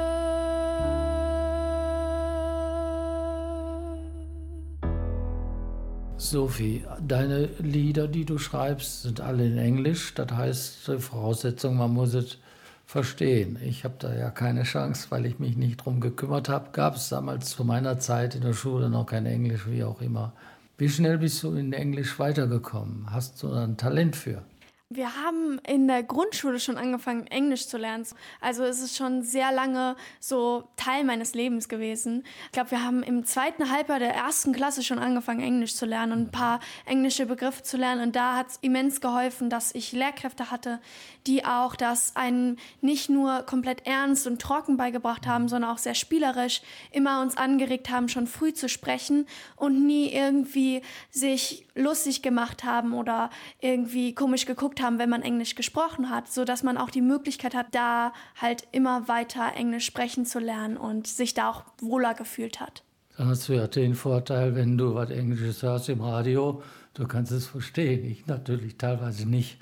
Sophie, 6.16 6.83
deine 7.07 7.51
Lieder, 7.59 8.09
die 8.09 8.25
du 8.25 8.38
schreibst, 8.38 9.03
sind 9.03 9.21
alle 9.21 9.45
in 9.45 9.59
Englisch. 9.59 10.14
Das 10.14 10.33
heißt, 10.33 10.88
die 10.88 10.99
Voraussetzung, 10.99 11.77
man 11.77 11.92
muss 11.92 12.14
es 12.14 12.38
verstehen. 12.87 13.59
Ich 13.62 13.85
habe 13.85 13.97
da 13.99 14.14
ja 14.14 14.31
keine 14.31 14.62
Chance, 14.62 15.09
weil 15.11 15.27
ich 15.27 15.38
mich 15.38 15.59
nicht 15.59 15.85
drum 15.85 16.01
gekümmert 16.01 16.49
habe. 16.49 16.71
Gab 16.73 16.97
es 16.97 17.11
damals 17.11 17.51
zu 17.51 17.64
meiner 17.64 17.99
Zeit 17.99 18.35
in 18.35 18.40
der 18.40 18.55
Schule 18.55 18.88
noch 18.88 19.05
kein 19.05 19.27
Englisch, 19.27 19.69
wie 19.69 19.85
auch 19.85 20.01
immer. 20.01 20.33
Wie 20.79 20.88
schnell 20.88 21.19
bist 21.19 21.42
du 21.42 21.53
in 21.53 21.75
Englisch 21.75 22.19
weitergekommen? 22.19 23.09
Hast 23.11 23.42
du 23.42 23.49
da 23.49 23.64
ein 23.64 23.77
Talent 23.77 24.16
für? 24.16 24.42
Wir 24.88 25.16
haben 25.16 25.59
in 25.66 25.88
der 25.88 26.05
Grundschule 26.05 26.61
schon 26.61 26.79
angefangen, 26.79 27.27
Englisch 27.27 27.66
zu 27.66 27.77
lernen. 27.77 28.07
Also 28.40 28.62
es 28.62 28.81
ist 28.81 28.96
schon 28.96 29.25
sehr 29.25 29.51
lange 29.51 29.96
so 30.20 30.68
Teil 30.77 31.03
meines 31.03 31.35
Lebens 31.35 31.68
gewesen. 31.68 32.22
Ich 32.44 32.53
glaube, 32.53 32.70
wir 32.70 32.85
haben 32.85 33.03
im 33.03 33.25
zweiten 33.25 33.72
Halbjahr 33.72 33.99
der 33.99 34.14
ersten 34.14 34.53
Klasse 34.53 34.85
schon 34.85 35.01
angefangen, 35.01 35.40
Englisch 35.40 35.75
zu 35.75 35.87
lernen 35.87 36.12
und 36.12 36.29
ein 36.29 36.31
paar 36.31 36.61
englische 36.85 37.27
Begriffe 37.27 37.64
zu 37.64 37.77
lernen. 37.77 38.01
Und 38.01 38.14
da 38.14 38.37
hat 38.37 38.51
es 38.51 38.59
immens 38.61 39.01
geholfen, 39.01 39.51
dass 39.51 39.75
ich 39.75 39.90
Lehrkräfte 39.90 40.53
hatte, 40.53 40.79
die 41.27 41.45
auch 41.45 41.77
das 41.77 42.15
einen 42.15 42.59
nicht 42.81 43.11
nur 43.11 43.43
komplett 43.43 43.87
ernst 43.87 44.27
und 44.27 44.41
trocken 44.41 44.77
beigebracht 44.77 45.27
haben, 45.27 45.49
sondern 45.49 45.71
auch 45.71 45.79
sehr 45.79 45.95
spielerisch 45.95 46.62
immer 46.93 47.23
uns 47.23 47.37
angeregt 47.37 47.91
haben, 47.91 48.09
schon 48.09 48.27
früh 48.27 48.53
zu 48.53 48.69
sprechen 48.69 49.27
und 49.57 49.87
nie 49.87 50.12
irgendwie 50.12 50.83
sich 51.11 51.67
lustig 51.75 52.23
gemacht 52.23 52.65
haben 52.65 52.95
oder 52.95 53.31
irgendwie 53.61 54.15
komisch 54.15 54.47
geguckt 54.47 54.83
haben, 54.83 54.99
wenn 54.99 55.11
man 55.11 55.23
Englisch 55.23 55.55
gesprochen 55.55 56.11
hat, 56.11 56.33
so 56.33 56.45
dass 56.45 56.62
man 56.62 56.79
auch 56.79 56.91
die 56.91 57.03
Möglichkeit 57.03 57.55
hat, 57.55 57.67
da 57.73 58.12
halt 58.41 58.67
immer 58.73 59.09
weiter 59.09 59.53
Englisch 59.55 59.87
sprechen 59.87 60.27
zu 60.27 60.39
lernen 60.39 60.77
und 60.77 61.07
sich 61.07 61.35
da 61.35 61.51
auch 61.51 61.65
wohler 61.81 62.15
gefühlt 62.15 62.61
hat. 62.61 62.83
Dann 63.17 63.29
hast 63.29 63.49
du 63.49 63.55
ja 63.55 63.67
den 63.67 63.95
Vorteil, 63.95 64.55
wenn 64.55 64.77
du 64.77 64.95
was 64.95 65.11
Englisches 65.11 65.62
hörst 65.62 65.89
im 65.89 66.03
Radio, 66.03 66.62
du 66.95 67.07
kannst 67.07 67.33
es 67.33 67.47
verstehen. 67.47 68.05
Ich 68.05 68.27
natürlich 68.27 68.77
teilweise 68.77 69.27
nicht. 69.27 69.59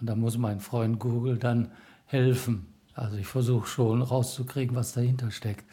Und 0.00 0.08
da 0.08 0.14
muss 0.14 0.38
mein 0.38 0.60
Freund 0.60 0.98
Google 0.98 1.38
dann 1.38 1.70
helfen. 2.06 2.66
Also 2.94 3.16
ich 3.16 3.26
versuche 3.26 3.66
schon 3.66 4.02
rauszukriegen, 4.02 4.74
was 4.76 4.92
dahinter 4.92 5.30
steckt. 5.30 5.64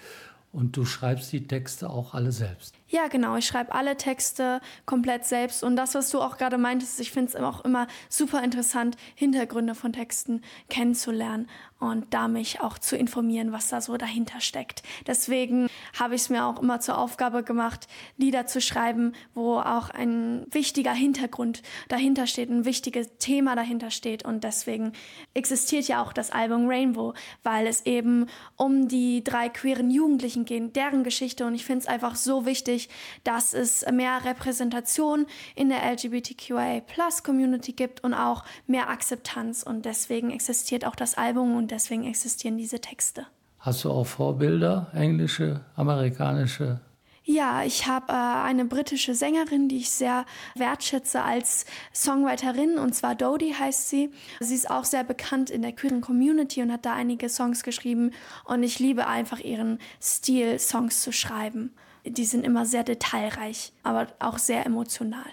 Und 0.51 0.77
du 0.77 0.85
schreibst 0.85 1.31
die 1.31 1.47
Texte 1.47 1.89
auch 1.89 2.13
alle 2.13 2.31
selbst. 2.31 2.75
Ja, 2.87 3.07
genau. 3.07 3.35
Ich 3.37 3.45
schreibe 3.47 3.73
alle 3.73 3.97
Texte 3.97 4.61
komplett 4.85 5.25
selbst. 5.25 5.63
Und 5.63 5.75
das, 5.75 5.95
was 5.95 6.09
du 6.09 6.21
auch 6.21 6.37
gerade 6.37 6.57
meintest, 6.57 6.99
ich 6.99 7.11
finde 7.11 7.29
es 7.29 7.35
auch 7.35 7.65
immer 7.65 7.87
super 8.09 8.43
interessant, 8.43 8.97
Hintergründe 9.15 9.73
von 9.73 9.93
Texten 9.93 10.41
kennenzulernen 10.69 11.47
und 11.83 12.13
da 12.13 12.27
mich 12.27 12.61
auch 12.61 12.77
zu 12.77 12.95
informieren, 12.95 13.51
was 13.51 13.67
da 13.67 13.81
so 13.81 13.97
dahinter 13.97 14.39
steckt. 14.39 14.83
Deswegen 15.05 15.67
habe 15.99 16.15
ich 16.15 16.21
es 16.21 16.29
mir 16.29 16.45
auch 16.45 16.61
immer 16.61 16.79
zur 16.79 16.97
Aufgabe 16.97 17.43
gemacht, 17.43 17.87
Lieder 18.17 18.45
zu 18.45 18.61
schreiben, 18.61 19.13
wo 19.33 19.57
auch 19.57 19.89
ein 19.89 20.45
wichtiger 20.49 20.93
Hintergrund 20.93 21.61
dahinter 21.89 22.25
steht, 22.25 22.49
ein 22.49 22.63
wichtiges 22.63 23.17
Thema 23.17 23.55
dahinter 23.55 23.91
steht. 23.91 24.23
Und 24.23 24.43
deswegen 24.43 24.93
existiert 25.33 25.87
ja 25.87 26.01
auch 26.01 26.13
das 26.13 26.31
Album 26.31 26.67
Rainbow, 26.67 27.13
weil 27.43 27.67
es 27.67 27.85
eben 27.85 28.27
um 28.55 28.87
die 28.87 29.23
drei 29.23 29.49
queeren 29.49 29.91
Jugendlichen 29.91 30.45
geht, 30.45 30.75
deren 30.75 31.03
Geschichte. 31.03 31.45
Und 31.45 31.55
ich 31.55 31.65
finde 31.65 31.79
es 31.79 31.87
einfach 31.87 32.15
so 32.15 32.45
wichtig, 32.45 32.72
wichtig, 32.73 32.89
dass 33.23 33.53
es 33.53 33.85
mehr 33.91 34.25
Repräsentation 34.25 35.25
in 35.55 35.69
der 35.69 35.83
LGBTQIA-Plus-Community 35.91 37.73
gibt 37.73 38.03
und 38.03 38.13
auch 38.13 38.43
mehr 38.67 38.89
Akzeptanz. 38.89 39.63
Und 39.63 39.85
deswegen 39.85 40.31
existiert 40.31 40.85
auch 40.85 40.95
das 40.95 41.15
Album 41.15 41.55
und 41.55 41.71
deswegen 41.71 42.03
existieren 42.05 42.57
diese 42.57 42.79
Texte. 42.79 43.27
Hast 43.59 43.85
du 43.85 43.91
auch 43.91 44.05
Vorbilder, 44.05 44.91
englische, 44.93 45.61
amerikanische? 45.75 46.81
Ja, 47.25 47.63
ich 47.63 47.87
habe 47.87 48.11
äh, 48.11 48.15
eine 48.15 48.65
britische 48.65 49.15
Sängerin, 49.15 49.69
die 49.69 49.77
ich 49.77 49.91
sehr 49.91 50.25
wertschätze 50.55 51.21
als 51.21 51.65
Songwriterin, 51.93 52.77
und 52.77 52.93
zwar 52.93 53.15
Dodie 53.15 53.55
heißt 53.55 53.89
sie. 53.89 54.11
Sie 54.41 54.55
ist 54.55 54.69
auch 54.69 54.83
sehr 54.83 55.05
bekannt 55.05 55.49
in 55.49 55.61
der 55.61 55.71
queeren 55.71 56.01
Community 56.01 56.61
und 56.61 56.69
hat 56.73 56.85
da 56.85 56.93
einige 56.93 57.29
Songs 57.29 57.63
geschrieben. 57.63 58.11
Und 58.43 58.61
ich 58.63 58.79
liebe 58.79 59.07
einfach 59.07 59.39
ihren 59.39 59.79
Stil, 60.01 60.59
Songs 60.59 61.01
zu 61.01 61.13
schreiben 61.13 61.71
die 62.05 62.25
sind 62.25 62.45
immer 62.45 62.65
sehr 62.65 62.83
detailreich, 62.83 63.71
aber 63.83 64.07
auch 64.19 64.37
sehr 64.37 64.65
emotional. 64.65 65.25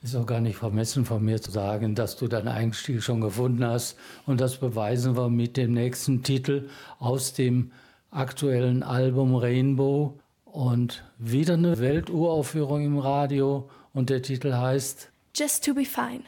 Ist 0.00 0.14
auch 0.14 0.26
gar 0.26 0.40
nicht 0.40 0.56
vermessen 0.56 1.04
von 1.04 1.24
mir 1.24 1.42
zu 1.42 1.50
sagen, 1.50 1.94
dass 1.94 2.16
du 2.16 2.28
deinen 2.28 2.48
Eigenstil 2.48 3.00
schon 3.00 3.20
gefunden 3.20 3.64
hast. 3.64 3.96
Und 4.26 4.40
das 4.40 4.58
beweisen 4.58 5.16
wir 5.16 5.28
mit 5.28 5.56
dem 5.56 5.72
nächsten 5.72 6.22
Titel 6.22 6.68
aus 7.00 7.32
dem 7.32 7.72
aktuellen 8.10 8.84
Album 8.84 9.34
Rainbow. 9.34 10.18
Und 10.44 11.04
wieder 11.18 11.54
eine 11.54 11.78
Welturaufführung 11.78 12.84
im 12.84 12.98
Radio 12.98 13.68
und 13.92 14.08
der 14.08 14.22
Titel 14.22 14.54
heißt 14.54 15.10
Just 15.34 15.64
to 15.64 15.74
be 15.74 15.84
fine. 15.84 16.22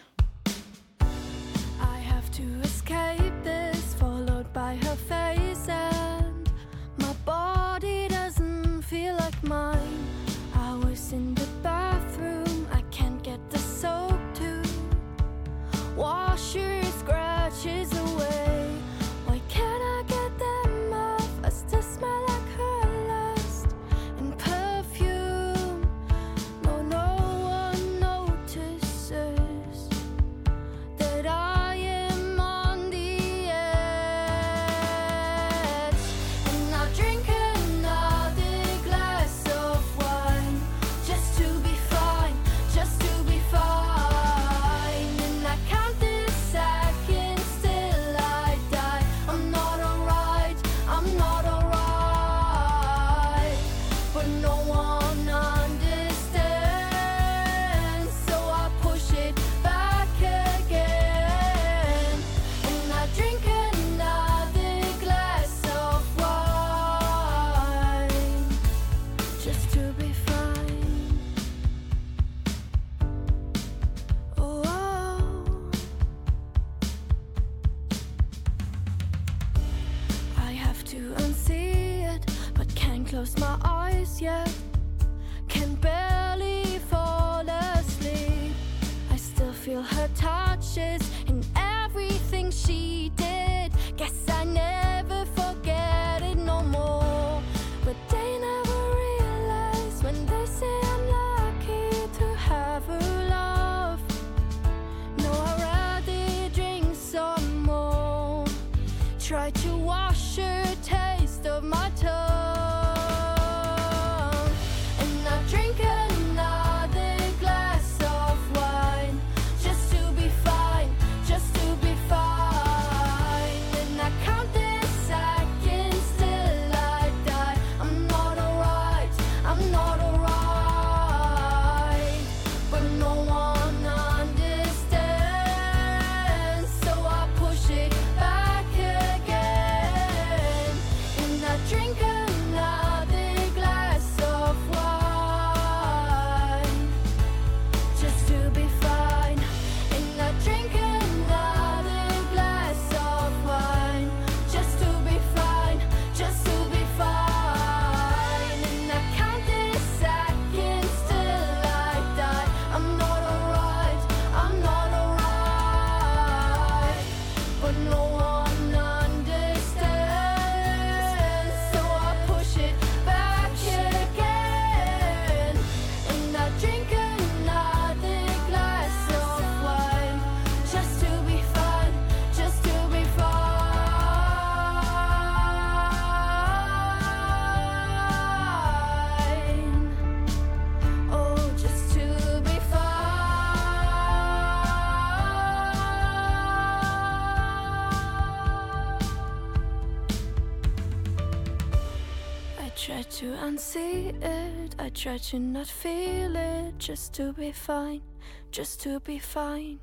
Try 205.00 205.16
to 205.16 205.38
not 205.38 205.66
feel 205.66 206.36
it 206.36 206.78
just 206.78 207.14
to 207.14 207.32
be 207.32 207.52
fine, 207.52 208.02
just 208.50 208.82
to 208.82 209.00
be 209.00 209.18
fine. 209.18 209.78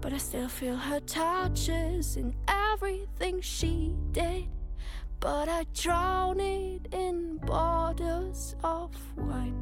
But 0.00 0.12
I 0.12 0.18
still 0.18 0.48
feel 0.48 0.76
her 0.76 1.00
touches 1.00 2.16
in 2.16 2.34
everything 2.48 3.40
she 3.40 3.94
did. 4.10 4.48
But 5.20 5.48
I 5.48 5.64
drown 5.74 6.40
it 6.40 6.92
in 6.92 7.38
borders 7.38 8.56
of 8.64 8.90
wine. 9.16 9.54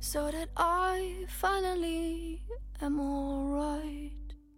So 0.00 0.30
that 0.30 0.50
I 0.56 1.24
finally 1.28 2.42
am 2.80 3.00
alright. 3.00 4.12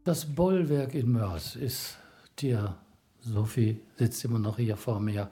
Das 0.05 0.25
Bollwerk 0.25 0.95
in 0.95 1.13
Mörs 1.13 1.57
ist 1.57 1.97
dir, 2.37 2.77
Sophie 3.21 3.81
sitzt 3.97 4.25
immer 4.25 4.39
noch 4.39 4.59
hier 4.59 4.77
vor 4.77 5.01
mir, 5.01 5.31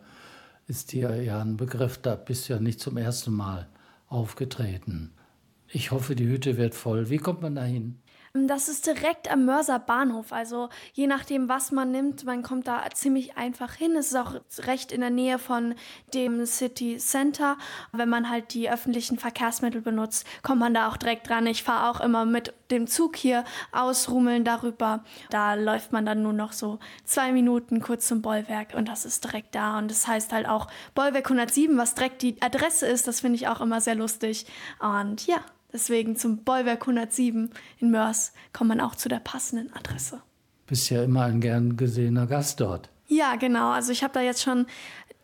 ist 0.73 0.93
dir 0.93 1.23
ja 1.23 1.39
ein 1.43 1.59
Begriff, 1.59 1.99
da 1.99 2.15
bist 2.15 2.49
du 2.49 2.55
ja 2.55 2.59
nicht 2.59 2.81
zum 2.81 2.97
ersten 2.97 3.35
Mal 3.35 3.69
aufgetreten. 4.09 5.13
Ich 5.69 5.91
hoffe, 5.91 6.17
die 6.17 6.27
Hütte 6.27 6.57
wird 6.57 6.75
voll. 6.75 7.11
Wie 7.11 7.19
kommt 7.19 7.43
man 7.43 7.57
da 7.57 7.63
hin? 7.63 7.99
Das 8.35 8.69
ist 8.69 8.87
direkt 8.87 9.31
am 9.31 9.45
Mörser 9.45 9.79
Bahnhof. 9.79 10.33
Also 10.33 10.71
je 10.95 11.07
nachdem, 11.07 11.51
was 11.51 11.71
man 11.71 11.91
nimmt, 11.91 12.25
man 12.25 12.43
kommt 12.43 12.67
da 12.67 12.83
ziemlich 12.95 13.37
einfach 13.37 13.75
hin. 13.75 13.95
Es 13.95 14.07
ist 14.07 14.17
auch 14.17 14.41
recht 14.61 14.91
in 14.91 15.03
der 15.03 15.11
Nähe 15.11 15.39
von 15.39 15.75
dem 16.15 16.47
City 16.47 16.97
Center. 16.97 17.59
Wenn 17.93 18.09
man 18.09 18.31
halt 18.31 18.55
die 18.55 18.71
öffentlichen 18.71 19.19
Verkehrsmittel 19.19 19.83
benutzt, 19.83 20.27
kommt 20.43 20.61
man 20.61 20.73
da 20.73 20.89
auch 20.89 20.97
direkt 20.97 21.29
dran. 21.29 21.47
Ich 21.47 21.63
fahre 21.63 21.91
auch 21.91 22.01
immer 22.01 22.25
mit 22.25 22.55
dem 22.71 22.87
Zug 22.87 23.17
hier 23.17 23.45
aus 23.71 24.09
Rummeln 24.09 24.45
darüber. 24.45 25.05
Da 25.29 25.53
läuft 25.53 25.93
man 25.93 26.07
dann 26.07 26.23
nur 26.23 26.33
noch 26.33 26.53
so 26.53 26.79
zwei 27.05 27.33
Minuten 27.33 27.83
kurz 27.83 28.09
zum 28.09 28.23
Bollwerk 28.23 28.73
und 28.73 28.89
das 28.89 29.05
ist 29.05 29.25
direkt 29.25 29.55
da. 29.55 29.77
Und 29.77 29.91
das 29.91 30.07
heißt 30.07 30.33
halt 30.33 30.49
auch 30.49 30.69
Bollwerk 30.95 31.27
107, 31.27 31.77
was 31.77 31.95
direkt 31.95 32.23
die 32.23 32.41
Adresse 32.41 32.87
ist. 32.87 33.07
Das 33.07 33.21
finde 33.21 33.37
ich 33.37 33.49
auch 33.49 33.61
immer 33.61 33.83
sehr 33.83 33.95
lustig. 33.95 34.47
Und 34.81 35.27
ja. 35.27 35.45
Deswegen 35.73 36.17
zum 36.17 36.39
Bollwerk 36.39 36.83
107 36.83 37.51
in 37.79 37.91
Mörs 37.91 38.33
kommt 38.53 38.69
man 38.69 38.81
auch 38.81 38.95
zu 38.95 39.09
der 39.09 39.21
passenden 39.21 39.73
Adresse. 39.75 40.23
Bist 40.67 40.91
ja 40.91 41.03
immer 41.03 41.25
ein 41.25 41.41
gern 41.41 41.77
gesehener 41.77 42.27
Gast 42.27 42.61
dort. 42.61 42.91
Ja, 43.09 43.37
genau. 43.37 43.71
Also 43.71 43.93
ich 43.93 44.03
habe 44.03 44.15
da 44.15 44.21
jetzt 44.21 44.43
schon 44.43 44.67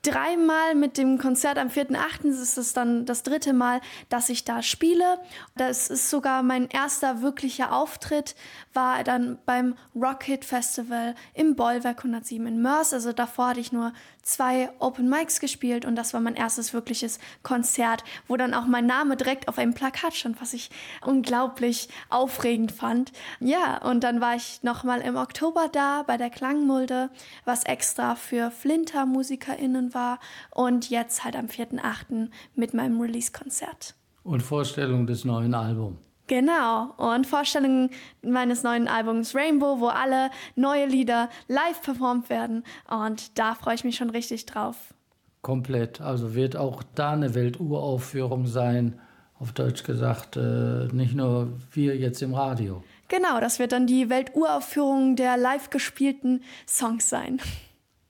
dreimal 0.03 0.75
mit 0.75 0.97
dem 0.97 1.19
Konzert 1.19 1.59
am 1.59 1.69
4.8. 1.69 2.29
ist 2.29 2.57
es 2.57 2.73
dann 2.73 3.05
das 3.05 3.23
dritte 3.23 3.53
Mal, 3.53 3.81
dass 4.09 4.29
ich 4.29 4.45
da 4.45 4.63
spiele. 4.63 5.19
Das 5.57 5.89
ist 5.89 6.11
sogar 6.11 6.43
mein 6.43 6.69
erster 6.69 7.23
wirklicher 7.23 7.73
Auftritt, 7.75 8.35
war 8.73 9.03
dann 9.05 9.39
beim 9.45 9.75
Rocket 9.95 10.45
Festival 10.45 11.15
im 11.35 11.57
Bollwerk 11.57 11.99
107 11.99 12.47
in 12.47 12.63
Mörs. 12.63 12.93
Also 12.93 13.13
davor 13.13 13.49
hatte 13.49 13.61
ich 13.61 13.73
nur 13.73 13.93
zwei 14.29 14.71
Open 14.79 15.09
Mics 15.09 15.41
gespielt 15.41 15.87
und 15.87 15.97
das 15.97 16.13
war 16.13 16.21
mein 16.21 16.35
erstes 16.35 16.75
wirkliches 16.75 17.19
Konzert, 17.43 18.05
wo 18.27 18.37
dann 18.37 18.53
auch 18.53 18.67
mein 18.67 18.87
Name 18.87 19.17
direkt 19.17 19.49
auf 19.49 19.59
einem 19.59 19.73
Plakat 19.73 20.15
stand, 20.15 20.41
was 20.41 20.53
ich 20.53 20.71
unglaublich 21.05 21.89
aufregend 22.11 22.71
fand. 22.71 23.13
Ja, 23.41 23.83
und 23.83 24.05
dann 24.05 24.21
war 24.21 24.37
ich 24.37 24.63
nochmal 24.63 25.01
im 25.01 25.17
Oktober 25.17 25.69
da 25.73 26.03
bei 26.07 26.19
der 26.19 26.31
Klangmulde, 26.31 27.11
was 27.45 27.65
extra 27.65 28.17
für 28.17 28.51
Flinter-MusikerInnen 28.51 29.95
war 29.95 30.21
und 30.51 30.91
jetzt 30.91 31.25
halt 31.25 31.35
am 31.35 31.47
4.8. 31.47 32.29
mit 32.55 32.75
meinem 32.75 33.01
Release-Konzert. 33.01 33.95
Und 34.25 34.43
Vorstellung 34.43 35.07
des 35.07 35.25
neuen 35.25 35.55
Albums. 35.55 36.08
Genau, 36.29 36.93
und 36.99 37.27
Vorstellungen 37.27 37.91
meines 38.23 38.63
neuen 38.63 38.87
Albums 38.87 39.35
Rainbow, 39.35 39.81
wo 39.81 39.87
alle 39.87 40.31
neue 40.57 40.87
Lieder 40.87 41.31
live 41.49 41.81
performt 41.83 42.29
werden. 42.29 42.65
Und 42.89 43.39
da 43.39 43.55
freue 43.55 43.75
ich 43.75 43.85
mich 43.85 43.97
schon 43.97 44.11
richtig 44.11 44.45
drauf. 44.45 44.95
Komplett. 45.41 46.03
Also 46.03 46.35
wird 46.35 46.55
auch 46.55 46.83
da 46.95 47.13
eine 47.13 47.35
Welturaufführung 47.35 48.47
sein. 48.47 49.01
Auf 49.39 49.53
Deutsch 49.53 49.85
gesagt, 49.85 50.37
äh, 50.37 50.89
nicht 50.93 51.15
nur 51.15 51.49
wir 51.73 51.97
jetzt 51.97 52.21
im 52.23 52.35
Radio. 52.35 52.85
Genau, 53.09 53.41
das 53.41 53.59
wird 53.59 53.73
dann 53.73 53.87
die 53.87 54.11
Welturaufführung 54.11 55.17
der 55.17 55.39
live 55.39 55.71
gespielten 55.71 56.43
Songs 56.67 57.09
sein. 57.09 57.41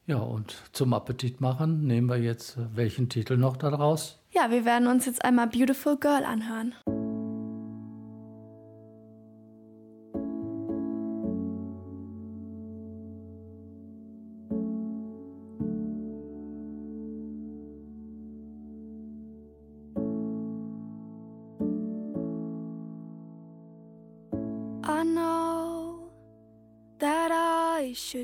Ja, 0.06 0.16
und 0.16 0.56
zum 0.72 0.92
Appetit 0.92 1.40
machen 1.40 1.86
nehmen 1.86 2.08
wir 2.08 2.16
jetzt 2.16 2.56
äh, 2.56 2.62
welchen 2.74 3.08
Titel 3.08 3.36
noch 3.36 3.56
daraus? 3.56 4.18
Ja, 4.32 4.50
wir 4.50 4.64
werden 4.64 4.88
uns 4.88 5.06
jetzt 5.06 5.24
einmal 5.24 5.46
Beautiful 5.46 5.98
Girl 5.98 6.24
anhören. 6.24 6.74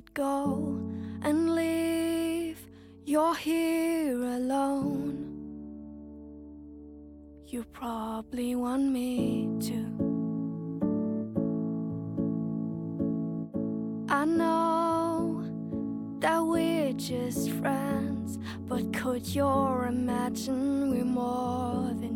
I 0.05 0.07
should 0.07 0.14
go 0.14 0.81
and 1.23 1.55
leave 1.55 2.59
you're 3.05 3.35
here 3.35 4.19
alone. 4.19 5.31
You 7.47 7.64
probably 7.73 8.55
want 8.55 8.90
me 8.90 9.49
to. 9.61 9.75
I 14.09 14.25
know 14.25 15.45
that 16.21 16.40
we're 16.40 16.93
just 16.95 17.51
friends, 17.53 18.38
but 18.69 18.93
could 18.93 19.27
you 19.27 19.47
imagine 19.88 20.90
we're 20.90 21.05
more 21.05 21.95
than 21.95 22.13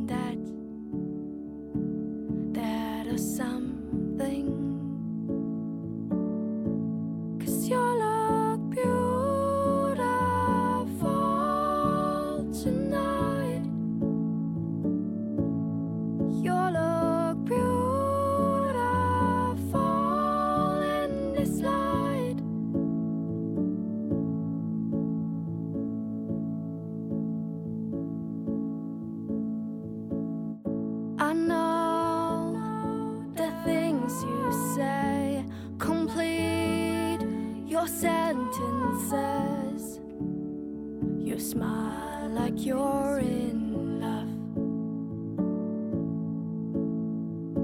You 41.29 41.39
smile 41.39 42.31
like 42.31 42.65
you're 42.65 43.19
in 43.19 44.01
love. 44.01 44.31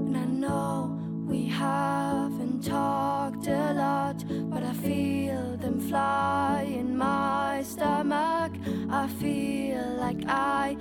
And 0.05 0.15
I 0.15 0.25
know 0.25 0.95
we 1.25 1.47
haven't 1.47 2.63
talked 2.63 3.47
a 3.47 3.73
lot, 3.73 4.23
but 4.51 4.61
I 4.61 4.71
feel 4.73 5.57
them 5.57 5.79
fly 5.79 6.67
in 6.77 6.95
my 6.95 7.63
stomach. 7.63 8.51
I 8.91 9.07
feel 9.07 9.95
like 9.97 10.23
I 10.27 10.77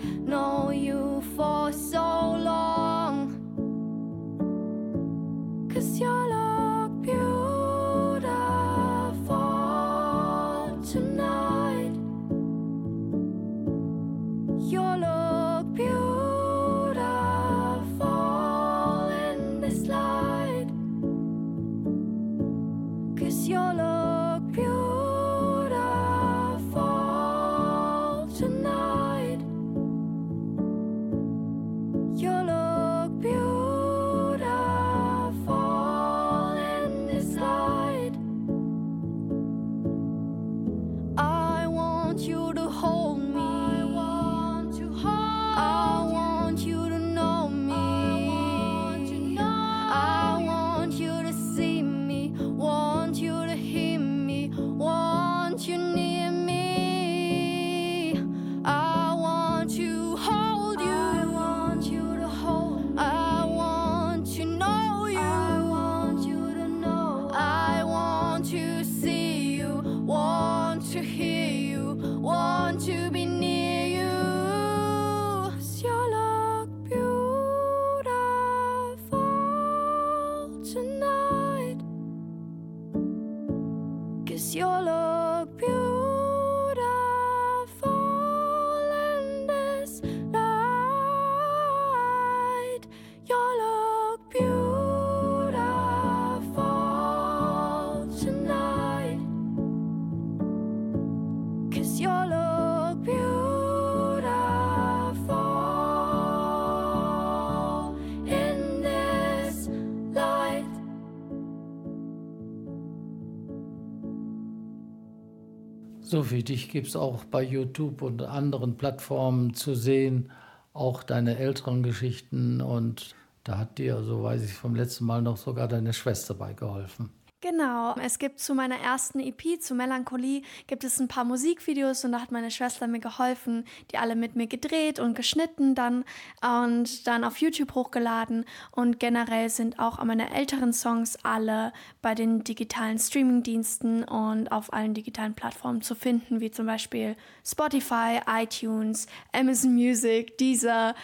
Sophie, 116.14 116.44
dich 116.44 116.68
gibt 116.68 116.86
es 116.86 116.94
auch 116.94 117.24
bei 117.24 117.42
YouTube 117.42 118.00
und 118.00 118.22
anderen 118.22 118.76
Plattformen 118.76 119.52
zu 119.52 119.74
sehen, 119.74 120.30
auch 120.72 121.02
deine 121.02 121.38
älteren 121.38 121.82
Geschichten 121.82 122.60
und 122.60 123.16
da 123.42 123.58
hat 123.58 123.78
dir, 123.78 124.00
so 124.04 124.22
weiß 124.22 124.44
ich 124.44 124.52
vom 124.52 124.76
letzten 124.76 125.06
Mal 125.06 125.22
noch, 125.22 125.36
sogar 125.36 125.66
deine 125.66 125.92
Schwester 125.92 126.34
beigeholfen. 126.34 127.10
Genau, 127.44 127.94
es 127.96 128.18
gibt 128.18 128.40
zu 128.40 128.54
meiner 128.54 128.78
ersten 128.78 129.20
EP, 129.20 129.60
zu 129.60 129.74
Melancholie, 129.74 130.40
gibt 130.66 130.82
es 130.82 130.98
ein 130.98 131.08
paar 131.08 131.24
Musikvideos 131.24 132.02
und 132.02 132.12
da 132.12 132.22
hat 132.22 132.32
meine 132.32 132.50
Schwester 132.50 132.86
mir 132.86 133.00
geholfen, 133.00 133.66
die 133.90 133.98
alle 133.98 134.16
mit 134.16 134.34
mir 134.34 134.46
gedreht 134.46 134.98
und 134.98 135.14
geschnitten 135.14 135.74
dann 135.74 136.06
und 136.40 137.06
dann 137.06 137.22
auf 137.22 137.36
YouTube 137.36 137.74
hochgeladen 137.74 138.46
und 138.70 138.98
generell 138.98 139.50
sind 139.50 139.78
auch 139.78 140.02
meine 140.02 140.34
älteren 140.34 140.72
Songs 140.72 141.18
alle 141.22 141.74
bei 142.00 142.14
den 142.14 142.44
digitalen 142.44 142.98
Streamingdiensten 142.98 144.04
und 144.04 144.50
auf 144.50 144.72
allen 144.72 144.94
digitalen 144.94 145.34
Plattformen 145.34 145.82
zu 145.82 145.94
finden, 145.94 146.40
wie 146.40 146.50
zum 146.50 146.64
Beispiel 146.64 147.14
Spotify, 147.44 148.22
iTunes, 148.26 149.06
Amazon 149.34 149.74
Music, 149.74 150.38
Deezer, 150.38 150.94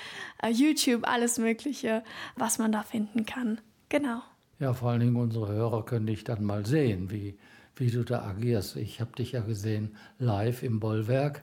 äh, 0.43 0.49
YouTube, 0.49 1.07
alles 1.07 1.37
Mögliche, 1.37 2.03
was 2.35 2.57
man 2.57 2.73
da 2.73 2.83
finden 2.83 3.27
kann. 3.27 3.61
Genau. 3.91 4.23
Ja, 4.61 4.75
vor 4.75 4.91
allen 4.91 5.01
Dingen 5.01 5.17
unsere 5.17 5.49
Hörer 5.49 5.85
können 5.85 6.07
dich 6.07 6.23
dann 6.23 6.45
mal 6.45 6.65
sehen, 6.67 7.11
wie, 7.11 7.37
wie 7.77 7.91
du 7.91 8.05
da 8.05 8.23
agierst. 8.23 8.77
Ich 8.77 9.01
habe 9.01 9.11
dich 9.17 9.33
ja 9.33 9.41
gesehen 9.41 9.97
live 10.19 10.63
im 10.63 10.79
Bollwerk 10.81 11.43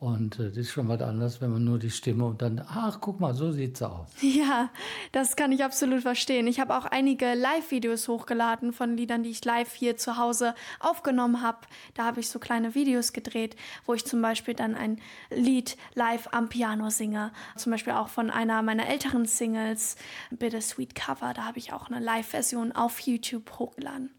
und 0.00 0.38
äh, 0.38 0.48
das 0.48 0.56
ist 0.56 0.70
schon 0.70 0.88
was 0.88 1.02
anderes, 1.02 1.42
wenn 1.42 1.52
man 1.52 1.62
nur 1.62 1.78
die 1.78 1.90
Stimme 1.90 2.24
und 2.24 2.40
dann, 2.40 2.64
ach, 2.66 2.98
guck 3.02 3.20
mal, 3.20 3.34
so 3.34 3.52
sieht's 3.52 3.82
aus. 3.82 4.08
Ja, 4.22 4.70
das 5.12 5.36
kann 5.36 5.52
ich 5.52 5.62
absolut 5.62 6.00
verstehen. 6.00 6.46
Ich 6.46 6.58
habe 6.58 6.74
auch 6.74 6.86
einige 6.86 7.34
Live-Videos 7.34 8.08
hochgeladen 8.08 8.72
von 8.72 8.96
Liedern, 8.96 9.22
die 9.22 9.30
ich 9.30 9.44
live 9.44 9.74
hier 9.74 9.98
zu 9.98 10.16
Hause 10.16 10.54
aufgenommen 10.78 11.42
habe. 11.42 11.58
Da 11.94 12.04
habe 12.06 12.20
ich 12.20 12.30
so 12.30 12.38
kleine 12.38 12.74
Videos 12.74 13.12
gedreht, 13.12 13.56
wo 13.84 13.92
ich 13.92 14.06
zum 14.06 14.22
Beispiel 14.22 14.54
dann 14.54 14.74
ein 14.74 15.00
Lied 15.28 15.76
live 15.94 16.28
am 16.32 16.48
Piano 16.48 16.88
singe. 16.88 17.32
Zum 17.56 17.72
Beispiel 17.72 17.92
auch 17.92 18.08
von 18.08 18.30
einer 18.30 18.62
meiner 18.62 18.88
älteren 18.88 19.26
Singles, 19.26 19.96
Bittersweet 20.30 20.94
Cover. 20.94 21.34
Da 21.34 21.44
habe 21.44 21.58
ich 21.58 21.74
auch 21.74 21.90
eine 21.90 22.00
Live-Version 22.00 22.72
auf 22.72 23.00
YouTube 23.00 23.58
hochgeladen. 23.58 24.10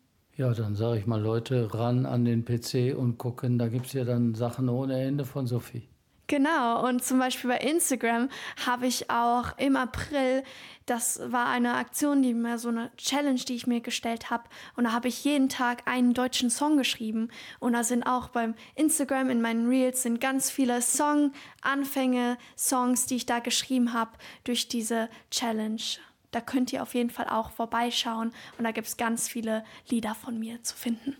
Ja, 0.41 0.51
dann 0.55 0.73
sage 0.73 0.97
ich 0.97 1.05
mal, 1.05 1.21
Leute, 1.21 1.71
ran 1.71 2.07
an 2.07 2.25
den 2.25 2.43
PC 2.43 2.97
und 2.97 3.19
gucken. 3.19 3.59
Da 3.59 3.67
gibt 3.67 3.85
es 3.85 3.93
ja 3.93 4.05
dann 4.05 4.33
Sachen 4.33 4.69
ohne 4.69 4.99
Ende 4.99 5.23
von 5.23 5.45
Sophie. 5.45 5.87
Genau, 6.25 6.83
und 6.83 7.03
zum 7.03 7.19
Beispiel 7.19 7.51
bei 7.51 7.57
Instagram 7.57 8.27
habe 8.65 8.87
ich 8.87 9.11
auch 9.11 9.55
im 9.59 9.75
April, 9.75 10.41
das 10.87 11.21
war 11.31 11.45
eine 11.45 11.75
Aktion, 11.75 12.23
die 12.23 12.33
mir 12.33 12.57
so 12.57 12.69
eine 12.69 12.89
Challenge, 12.97 13.37
die 13.37 13.53
ich 13.53 13.67
mir 13.67 13.81
gestellt 13.81 14.31
habe. 14.31 14.45
Und 14.75 14.85
da 14.85 14.93
habe 14.93 15.09
ich 15.09 15.23
jeden 15.23 15.47
Tag 15.47 15.83
einen 15.87 16.15
deutschen 16.15 16.49
Song 16.49 16.75
geschrieben. 16.75 17.29
Und 17.59 17.73
da 17.73 17.83
sind 17.83 18.01
auch 18.07 18.29
beim 18.29 18.55
Instagram 18.73 19.29
in 19.29 19.43
meinen 19.43 19.69
Reels 19.69 20.01
sind 20.01 20.19
ganz 20.19 20.49
viele 20.49 20.81
Song-Anfänge, 20.81 22.39
Songs, 22.57 23.05
die 23.05 23.17
ich 23.17 23.27
da 23.27 23.37
geschrieben 23.37 23.93
habe 23.93 24.13
durch 24.43 24.67
diese 24.67 25.07
Challenge. 25.29 25.83
Da 26.31 26.41
könnt 26.41 26.71
ihr 26.73 26.81
auf 26.81 26.93
jeden 26.93 27.09
Fall 27.09 27.27
auch 27.27 27.51
vorbeischauen 27.51 28.31
und 28.57 28.63
da 28.63 28.71
gibt 28.71 28.87
es 28.87 28.97
ganz 28.97 29.27
viele 29.27 29.63
Lieder 29.89 30.15
von 30.15 30.39
mir 30.39 30.63
zu 30.63 30.75
finden. 30.75 31.15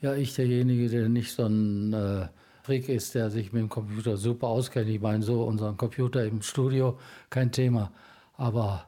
Ja, 0.00 0.14
ich 0.14 0.34
derjenige, 0.34 0.88
der 0.88 1.08
nicht 1.08 1.32
so 1.32 1.46
ein 1.46 1.92
äh, 1.92 2.28
Freak 2.62 2.88
ist, 2.88 3.14
der 3.14 3.30
sich 3.30 3.52
mit 3.52 3.62
dem 3.62 3.68
Computer 3.68 4.16
super 4.16 4.48
auskennt. 4.48 4.88
Ich 4.88 5.00
meine, 5.00 5.22
so 5.22 5.42
unseren 5.44 5.76
Computer 5.76 6.24
im 6.24 6.42
Studio, 6.42 6.98
kein 7.30 7.50
Thema. 7.50 7.90
Aber 8.36 8.86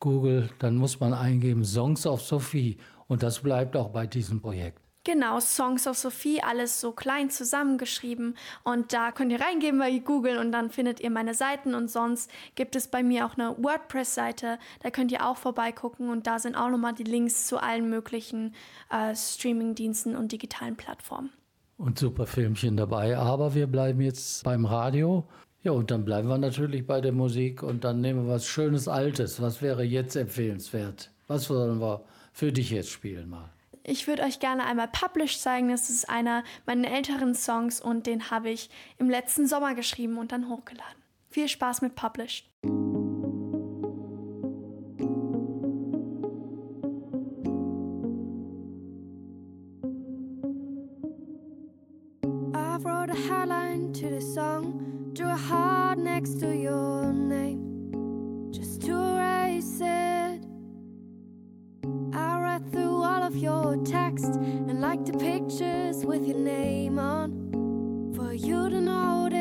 Google, 0.00 0.50
dann 0.58 0.76
muss 0.76 0.98
man 0.98 1.14
eingeben 1.14 1.64
Songs 1.64 2.06
of 2.06 2.20
Sophie 2.20 2.76
und 3.06 3.22
das 3.22 3.40
bleibt 3.40 3.76
auch 3.76 3.90
bei 3.90 4.06
diesem 4.06 4.40
Projekt. 4.40 4.81
Genau, 5.04 5.40
Songs 5.40 5.88
of 5.88 5.96
Sophie, 5.96 6.40
alles 6.42 6.80
so 6.80 6.92
klein 6.92 7.28
zusammengeschrieben. 7.28 8.36
Und 8.62 8.92
da 8.92 9.10
könnt 9.10 9.32
ihr 9.32 9.40
reingehen 9.40 9.76
bei 9.76 9.98
Google 9.98 10.38
und 10.38 10.52
dann 10.52 10.70
findet 10.70 11.00
ihr 11.00 11.10
meine 11.10 11.34
Seiten. 11.34 11.74
Und 11.74 11.90
sonst 11.90 12.30
gibt 12.54 12.76
es 12.76 12.86
bei 12.86 13.02
mir 13.02 13.26
auch 13.26 13.36
eine 13.36 13.56
WordPress-Seite. 13.58 14.58
Da 14.80 14.90
könnt 14.90 15.10
ihr 15.10 15.26
auch 15.26 15.36
vorbeigucken. 15.36 16.08
Und 16.08 16.28
da 16.28 16.38
sind 16.38 16.54
auch 16.54 16.70
nochmal 16.70 16.92
die 16.92 17.02
Links 17.02 17.48
zu 17.48 17.60
allen 17.60 17.90
möglichen 17.90 18.54
äh, 18.90 19.16
Streaming-Diensten 19.16 20.14
und 20.14 20.30
digitalen 20.30 20.76
Plattformen. 20.76 21.30
Und 21.78 21.98
super 21.98 22.26
Filmchen 22.26 22.76
dabei. 22.76 23.16
Aber 23.16 23.56
wir 23.56 23.66
bleiben 23.66 24.00
jetzt 24.02 24.44
beim 24.44 24.64
Radio. 24.64 25.26
Ja, 25.64 25.72
und 25.72 25.90
dann 25.90 26.04
bleiben 26.04 26.28
wir 26.28 26.38
natürlich 26.38 26.86
bei 26.86 27.00
der 27.00 27.12
Musik 27.12 27.64
und 27.64 27.82
dann 27.82 28.00
nehmen 28.00 28.26
wir 28.26 28.34
was 28.34 28.46
Schönes 28.46 28.86
Altes. 28.86 29.42
Was 29.42 29.62
wäre 29.62 29.82
jetzt 29.82 30.14
empfehlenswert? 30.14 31.10
Was 31.26 31.44
sollen 31.44 31.80
wir 31.80 32.04
für 32.32 32.52
dich 32.52 32.70
jetzt 32.70 32.90
spielen 32.90 33.28
mal? 33.28 33.50
Ich 33.84 34.06
würde 34.06 34.22
euch 34.22 34.38
gerne 34.38 34.64
einmal 34.64 34.88
Publish 34.88 35.40
zeigen. 35.40 35.68
Das 35.68 35.90
ist 35.90 36.08
einer 36.08 36.44
meiner 36.66 36.90
älteren 36.90 37.34
Songs 37.34 37.80
und 37.80 38.06
den 38.06 38.30
habe 38.30 38.50
ich 38.50 38.70
im 38.98 39.10
letzten 39.10 39.46
Sommer 39.46 39.74
geschrieben 39.74 40.18
und 40.18 40.32
dann 40.32 40.48
hochgeladen. 40.48 41.02
Viel 41.30 41.48
Spaß 41.48 41.82
mit 41.82 41.94
Publish. 41.94 42.44
I 52.54 52.76
wrote 52.78 53.10
a 53.10 53.14
headline 53.14 53.92
to 53.94 54.08
the 54.08 54.20
song, 54.20 55.12
drew 55.14 55.28
a 55.28 55.36
heart 55.36 55.98
next 55.98 56.40
to 56.40 56.46
your 56.46 57.12
name, 57.12 57.90
just 58.52 58.82
to 58.82 58.92
erase 58.92 59.80
it. 59.80 60.01
Of 63.32 63.36
your 63.36 63.76
text 63.84 64.34
and 64.34 64.80
like 64.80 65.04
the 65.06 65.12
pictures 65.12 66.04
with 66.04 66.26
your 66.26 66.36
name 66.36 66.98
on 66.98 68.12
for 68.14 68.34
you 68.34 68.68
to 68.68 68.80
notice. 68.80 69.31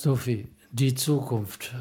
Sophie, 0.00 0.46
Die 0.70 0.94
Zukunft, 0.94 1.74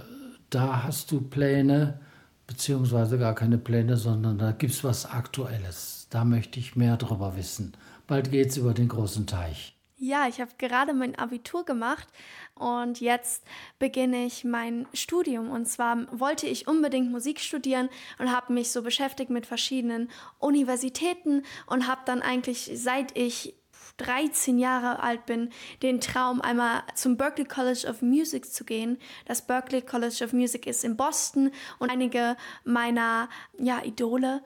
da 0.50 0.82
hast 0.82 1.12
du 1.12 1.22
Pläne, 1.22 2.00
beziehungsweise 2.48 3.20
gar 3.20 3.36
keine 3.36 3.60
Pläne, 3.60 3.96
sondern 3.96 4.40
da 4.40 4.54
gibt 4.54 4.74
es 4.74 4.84
was 4.84 5.06
Aktuelles. 5.06 6.08
Da 6.10 6.26
möchte 6.26 6.60
ich 6.60 6.76
mehr 6.76 6.98
drüber 6.98 7.38
wissen. 7.38 7.78
Bald 8.08 8.32
geht 8.32 8.48
es 8.48 8.58
über 8.58 8.74
den 8.74 8.88
großen 8.88 9.28
Teich. 9.28 9.78
Ja, 10.00 10.28
ich 10.28 10.42
habe 10.42 10.50
gerade 10.58 10.96
mein 10.96 11.14
Abitur 11.14 11.64
gemacht 11.64 12.08
und 12.56 13.02
jetzt 13.02 13.44
beginne 13.78 14.26
ich 14.26 14.44
mein 14.44 14.88
Studium. 14.96 15.52
Und 15.52 15.68
zwar 15.68 16.08
wollte 16.12 16.48
ich 16.48 16.68
unbedingt 16.68 17.12
Musik 17.12 17.40
studieren 17.40 17.88
und 18.18 18.32
habe 18.32 18.52
mich 18.52 18.72
so 18.72 18.82
beschäftigt 18.82 19.30
mit 19.30 19.46
verschiedenen 19.46 20.10
Universitäten 20.40 21.44
und 21.68 21.88
habe 21.88 22.02
dann 22.06 22.24
eigentlich, 22.24 22.72
seit 22.74 23.16
ich 23.16 23.54
13 23.98 24.58
Jahre 24.58 25.02
alt 25.02 25.26
bin, 25.26 25.50
den 25.82 26.00
Traum, 26.02 26.42
einmal 26.42 26.84
zum 26.96 27.18
Berklee 27.18 27.46
College 27.46 27.88
of 27.90 28.02
Music 28.02 28.52
zu 28.52 28.64
gehen. 28.64 28.98
Das 29.26 29.42
Berklee 29.42 29.82
College 29.82 30.24
of 30.24 30.34
Music 30.34 30.68
ist 30.68 30.84
in 30.84 30.98
Boston 30.98 31.52
und 31.80 31.90
einige 31.90 32.38
meiner 32.64 33.30
ja, 33.58 33.84
Idole 33.84 34.42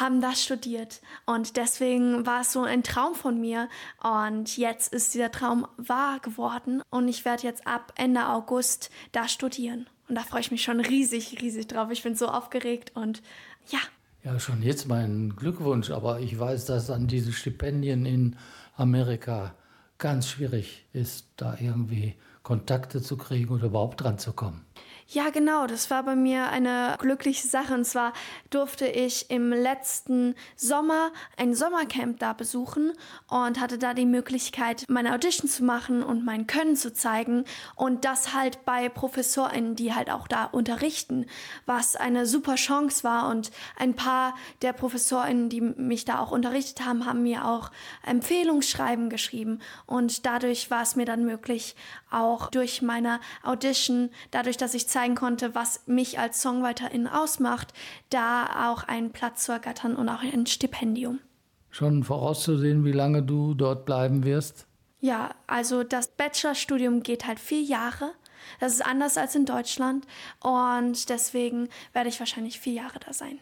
haben 0.00 0.20
das 0.20 0.42
studiert. 0.42 1.00
Und 1.26 1.56
deswegen 1.56 2.26
war 2.26 2.42
es 2.42 2.52
so 2.52 2.62
ein 2.62 2.82
Traum 2.82 3.14
von 3.14 3.40
mir. 3.40 3.68
Und 4.02 4.56
jetzt 4.56 4.92
ist 4.92 5.14
dieser 5.14 5.30
Traum 5.30 5.66
wahr 5.76 6.20
geworden 6.20 6.82
und 6.90 7.08
ich 7.08 7.24
werde 7.24 7.44
jetzt 7.44 7.66
ab 7.66 7.92
Ende 7.96 8.28
August 8.28 8.90
da 9.12 9.28
studieren. 9.28 9.86
Und 10.08 10.14
da 10.14 10.22
freue 10.22 10.40
ich 10.40 10.50
mich 10.50 10.62
schon 10.62 10.80
riesig, 10.80 11.40
riesig 11.40 11.66
drauf. 11.68 11.90
Ich 11.90 12.02
bin 12.02 12.14
so 12.14 12.28
aufgeregt 12.28 12.92
und 12.94 13.22
ja. 13.68 13.78
Ja, 14.24 14.40
schon 14.40 14.62
jetzt 14.62 14.88
mein 14.88 15.34
Glückwunsch, 15.36 15.90
aber 15.90 16.20
ich 16.20 16.38
weiß, 16.38 16.66
dass 16.66 16.90
an 16.90 17.06
diese 17.06 17.32
Stipendien 17.32 18.04
in 18.04 18.36
Amerika 18.78 19.54
ganz 19.98 20.28
schwierig 20.28 20.86
ist, 20.92 21.26
da 21.36 21.56
irgendwie 21.58 22.14
Kontakte 22.44 23.02
zu 23.02 23.16
kriegen 23.16 23.52
oder 23.52 23.66
überhaupt 23.66 24.02
dran 24.02 24.18
zu 24.18 24.32
kommen. 24.32 24.64
Ja, 25.10 25.30
genau. 25.30 25.66
Das 25.66 25.88
war 25.88 26.02
bei 26.02 26.14
mir 26.14 26.50
eine 26.50 26.94
glückliche 26.98 27.48
Sache. 27.48 27.72
Und 27.72 27.86
zwar 27.86 28.12
durfte 28.50 28.86
ich 28.86 29.30
im 29.30 29.54
letzten 29.54 30.34
Sommer 30.54 31.12
ein 31.38 31.54
Sommercamp 31.54 32.18
da 32.18 32.34
besuchen 32.34 32.92
und 33.26 33.58
hatte 33.58 33.78
da 33.78 33.94
die 33.94 34.04
Möglichkeit, 34.04 34.84
meine 34.86 35.14
Audition 35.14 35.48
zu 35.48 35.64
machen 35.64 36.02
und 36.02 36.26
mein 36.26 36.46
Können 36.46 36.76
zu 36.76 36.92
zeigen. 36.92 37.46
Und 37.74 38.04
das 38.04 38.34
halt 38.34 38.66
bei 38.66 38.90
ProfessorInnen, 38.90 39.76
die 39.76 39.94
halt 39.94 40.10
auch 40.10 40.28
da 40.28 40.44
unterrichten, 40.44 41.24
was 41.64 41.96
eine 41.96 42.26
super 42.26 42.56
Chance 42.56 43.02
war. 43.02 43.30
Und 43.30 43.50
ein 43.78 43.94
paar 43.94 44.34
der 44.60 44.74
ProfessorInnen, 44.74 45.48
die 45.48 45.62
mich 45.62 46.04
da 46.04 46.18
auch 46.18 46.32
unterrichtet 46.32 46.84
haben, 46.84 47.06
haben 47.06 47.22
mir 47.22 47.46
auch 47.46 47.70
Empfehlungsschreiben 48.04 49.08
geschrieben. 49.08 49.60
Und 49.86 50.26
dadurch 50.26 50.70
war 50.70 50.82
es 50.82 50.96
mir 50.96 51.06
dann 51.06 51.24
möglich, 51.24 51.76
auch 52.10 52.50
durch 52.50 52.82
meine 52.82 53.20
Audition, 53.42 54.10
dadurch, 54.30 54.56
dass 54.56 54.74
ich 54.74 54.88
zeigen 54.98 55.14
konnte, 55.14 55.54
was 55.54 55.82
mich 55.86 56.18
als 56.18 56.42
Songwriterin 56.42 57.06
ausmacht, 57.06 57.72
da 58.10 58.68
auch 58.68 58.82
einen 58.82 59.12
Platz 59.12 59.44
zu 59.44 59.52
ergattern 59.52 59.94
und 59.94 60.08
auch 60.08 60.22
ein 60.22 60.46
Stipendium. 60.46 61.20
Schon 61.70 62.02
vorauszusehen, 62.02 62.84
wie 62.84 62.90
lange 62.90 63.22
du 63.22 63.54
dort 63.54 63.84
bleiben 63.84 64.24
wirst? 64.24 64.66
Ja, 64.98 65.30
also 65.46 65.84
das 65.84 66.08
Bachelorstudium 66.08 67.04
geht 67.04 67.28
halt 67.28 67.38
vier 67.38 67.62
Jahre. 67.62 68.10
Das 68.58 68.72
ist 68.72 68.84
anders 68.84 69.16
als 69.16 69.36
in 69.36 69.46
Deutschland 69.46 70.04
und 70.40 71.08
deswegen 71.10 71.68
werde 71.92 72.08
ich 72.08 72.18
wahrscheinlich 72.18 72.58
vier 72.58 72.72
Jahre 72.72 72.98
da 72.98 73.12
sein. 73.12 73.38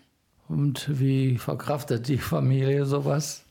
Und 0.49 1.01
wie 1.01 1.39
verkraftet 1.39 2.07
die 2.09 2.19
Familie 2.19 2.85
sowas? 2.85 3.47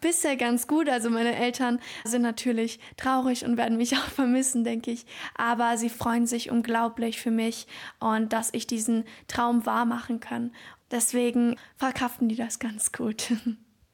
Bisher 0.00 0.36
ganz 0.36 0.66
gut. 0.66 0.88
Also 0.88 1.10
meine 1.10 1.36
Eltern 1.36 1.80
sind 2.04 2.22
natürlich 2.22 2.80
traurig 2.96 3.44
und 3.44 3.56
werden 3.56 3.76
mich 3.76 3.96
auch 3.96 4.10
vermissen, 4.10 4.64
denke 4.64 4.90
ich. 4.90 5.06
Aber 5.36 5.76
sie 5.76 5.90
freuen 5.90 6.26
sich 6.26 6.50
unglaublich 6.50 7.20
für 7.20 7.30
mich 7.30 7.66
und 8.00 8.32
dass 8.32 8.52
ich 8.52 8.66
diesen 8.66 9.04
Traum 9.26 9.66
wahr 9.66 9.84
machen 9.84 10.20
kann. 10.20 10.52
Deswegen 10.90 11.56
verkraften 11.76 12.28
die 12.28 12.36
das 12.36 12.58
ganz 12.58 12.92
gut. 12.92 13.32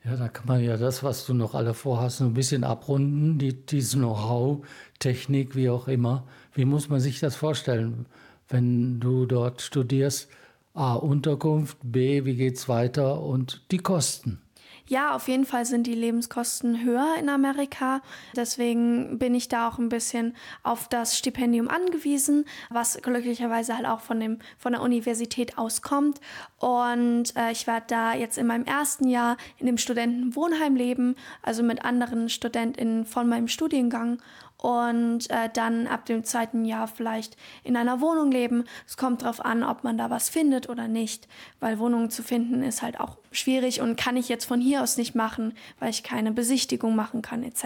Ja, 0.07 0.17
da 0.17 0.29
kann 0.29 0.47
man 0.47 0.63
ja 0.63 0.77
das, 0.77 1.03
was 1.03 1.25
du 1.25 1.33
noch 1.33 1.55
alle 1.55 1.73
vorhast, 1.73 2.21
ein 2.21 2.35
bisschen 2.35 2.63
abrunden, 2.63 3.39
die, 3.39 3.55
dieses 3.55 3.95
Know-how, 3.95 4.67
Technik, 4.99 5.57
wie 5.57 5.71
auch 5.71 5.89
immer. 5.89 6.27
Wie 6.53 6.67
muss 6.67 6.91
man 6.91 7.01
sich 7.01 7.21
das 7.21 7.37
vorstellen, 7.37 8.05
wenn 8.51 9.01
du 9.01 9.25
dort 9.25 9.63
studierst? 9.63 10.29
A, 10.75 10.95
Unterkunft, 10.97 11.79
B, 11.83 12.27
wie 12.27 12.37
geht's 12.37 12.69
weiter 12.69 13.23
und 13.23 13.63
die 13.71 13.79
Kosten. 13.79 14.44
Ja, 14.87 15.15
auf 15.15 15.29
jeden 15.29 15.47
Fall 15.47 15.65
sind 15.65 15.87
die 15.87 15.95
Lebenskosten 15.95 16.85
höher 16.85 17.15
in 17.19 17.31
Amerika. 17.31 18.03
Deswegen 18.37 19.19
bin 19.19 19.35
ich 19.35 19.49
da 19.49 19.69
auch 19.69 19.79
ein 19.79 19.89
bisschen 19.89 20.37
auf 20.63 20.89
das 20.89 21.17
Stipendium 21.17 21.69
angewiesen, 21.69 22.45
was 22.69 23.01
glücklicherweise 23.01 23.77
halt 23.77 23.87
auch 23.87 24.01
von, 24.01 24.21
dem, 24.21 24.41
von 24.59 24.73
der 24.73 24.83
Universität 24.83 25.57
auskommt. 25.57 26.21
Und 26.59 27.35
äh, 27.35 27.51
ich 27.51 27.67
werde 27.67 27.87
da 27.89 28.15
jetzt 28.15 28.37
in 28.37 28.47
meinem 28.47 28.67
ersten 28.67 29.09
Jahr 29.09 29.39
in 29.59 29.67
dem 29.67 29.79
Studentenwohnheim 29.79 30.77
leben, 30.77 31.17
also 31.41 31.63
mit 31.63 31.83
anderen 31.83 32.29
StudentInnen 32.29 33.07
von 33.07 33.27
meinem 33.27 33.49
Studiengang 33.49 34.21
und 34.59 35.31
äh, 35.31 35.49
dann 35.53 35.87
ab 35.87 36.07
dem 36.07 36.25
zweiten 36.25 36.65
Jahr 36.65 36.89
vielleicht 36.89 37.37
in 37.65 37.77
einer 37.77 38.01
Wohnung 38.01 38.31
leben. 38.31 38.65
Es 38.87 38.97
kommt 38.97 39.23
darauf 39.23 39.45
an, 39.45 39.63
ob 39.63 39.85
man 39.85 39.99
da 39.99 40.11
was 40.11 40.29
findet 40.29 40.69
oder 40.69 40.89
nicht, 40.89 41.29
weil 41.61 41.79
Wohnungen 41.79 42.11
zu 42.11 42.23
finden 42.23 42.63
ist 42.63 42.83
halt 42.83 42.99
auch 42.99 43.19
schwierig 43.31 43.81
und 43.81 43.97
kann 43.97 44.17
ich 44.17 44.29
jetzt 44.29 44.47
von 44.47 44.61
hier 44.61 44.83
aus 44.83 44.97
nicht 44.97 45.15
machen, 45.15 45.55
weil 45.79 45.91
ich 45.91 46.03
keine 46.03 46.33
Besichtigung 46.33 46.97
machen 46.97 47.23
kann 47.23 47.43
etc. 47.43 47.65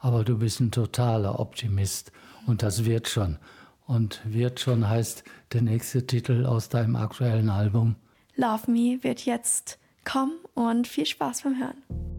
Aber 0.00 0.24
du 0.24 0.38
bist 0.38 0.60
ein 0.60 0.70
totaler 0.70 1.40
Optimist 1.40 2.12
und 2.46 2.62
das 2.62 2.84
wird 2.84 3.08
schon. 3.08 3.38
Und 3.86 4.20
wird 4.24 4.60
schon 4.60 4.88
heißt 4.88 5.24
der 5.52 5.62
nächste 5.62 6.06
Titel 6.06 6.46
aus 6.46 6.68
deinem 6.68 6.94
aktuellen 6.94 7.48
Album. 7.48 7.96
Love 8.36 8.70
Me 8.70 8.98
wird 9.02 9.24
jetzt 9.24 9.78
kommen 10.04 10.38
und 10.54 10.86
viel 10.86 11.06
Spaß 11.06 11.42
beim 11.42 11.58
Hören. 11.58 12.17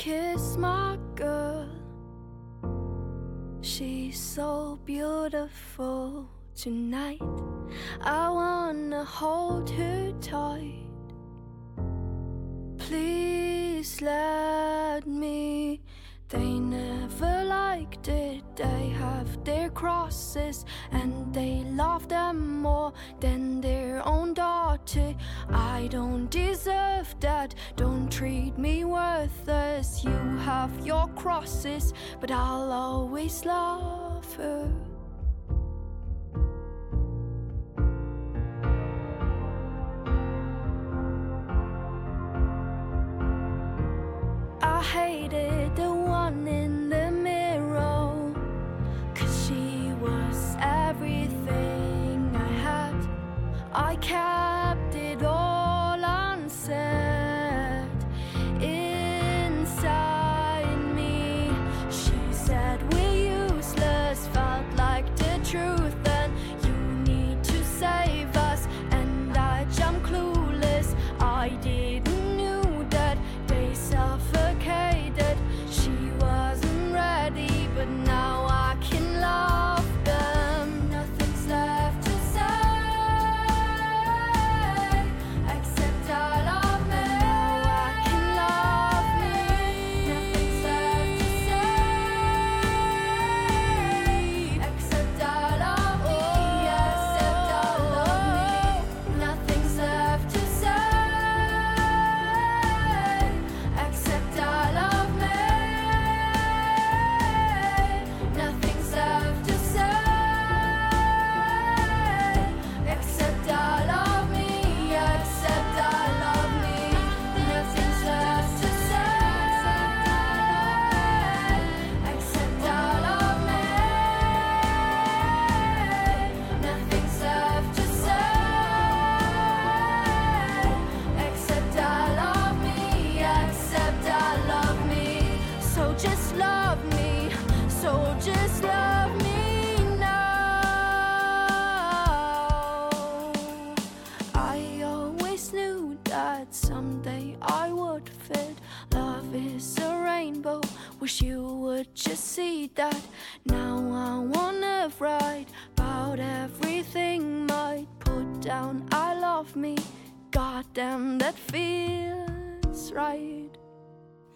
Kiss 0.00 0.56
my 0.56 0.96
girl. 1.14 1.68
She's 3.60 4.18
so 4.18 4.78
beautiful 4.86 6.26
tonight. 6.54 7.20
I 8.00 8.30
wanna 8.30 9.04
hold 9.04 9.68
her 9.68 10.10
tight. 10.22 10.86
Please 12.78 14.00
let 14.00 15.06
me 15.06 15.82
they 16.30 16.58
never 16.58 17.44
liked 17.44 18.08
it. 18.08 18.39
They 18.60 18.90
have 18.90 19.42
their 19.42 19.70
crosses 19.70 20.66
and 20.92 21.32
they 21.32 21.64
love 21.70 22.08
them 22.08 22.60
more 22.60 22.92
than 23.18 23.62
their 23.62 24.06
own 24.06 24.34
daughter. 24.34 25.14
I 25.48 25.88
don't 25.90 26.28
deserve 26.28 27.14
that. 27.20 27.54
Don't 27.76 28.12
treat 28.12 28.58
me 28.58 28.84
worthless. 28.84 30.04
You 30.04 30.18
have 30.44 30.86
your 30.86 31.08
crosses, 31.16 31.94
but 32.20 32.30
I'll 32.30 32.70
always 32.70 33.46
love 33.46 34.30
her. 34.34 34.70
I 53.82 53.96
kept 53.96 54.39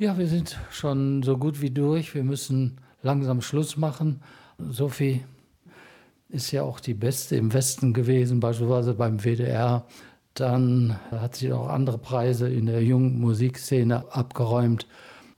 Ja, 0.04 0.18
wir 0.18 0.26
sind 0.26 0.58
schon 0.70 1.22
so 1.22 1.38
gut 1.38 1.62
wie 1.62 1.70
durch. 1.70 2.14
Wir 2.14 2.24
müssen 2.24 2.76
langsam 3.00 3.40
Schluss 3.40 3.78
machen. 3.78 4.20
Sophie 4.58 5.24
ist 6.28 6.52
ja 6.52 6.62
auch 6.62 6.78
die 6.78 6.92
Beste 6.92 7.36
im 7.36 7.54
Westen 7.54 7.94
gewesen, 7.94 8.38
beispielsweise 8.38 8.92
beim 8.92 9.20
WDR. 9.24 9.86
Dann 10.34 10.98
hat 11.10 11.36
sie 11.36 11.54
auch 11.54 11.70
andere 11.70 11.96
Preise 11.96 12.50
in 12.50 12.66
der 12.66 12.82
jungen 12.82 13.18
Musikszene 13.18 14.04
abgeräumt. 14.12 14.86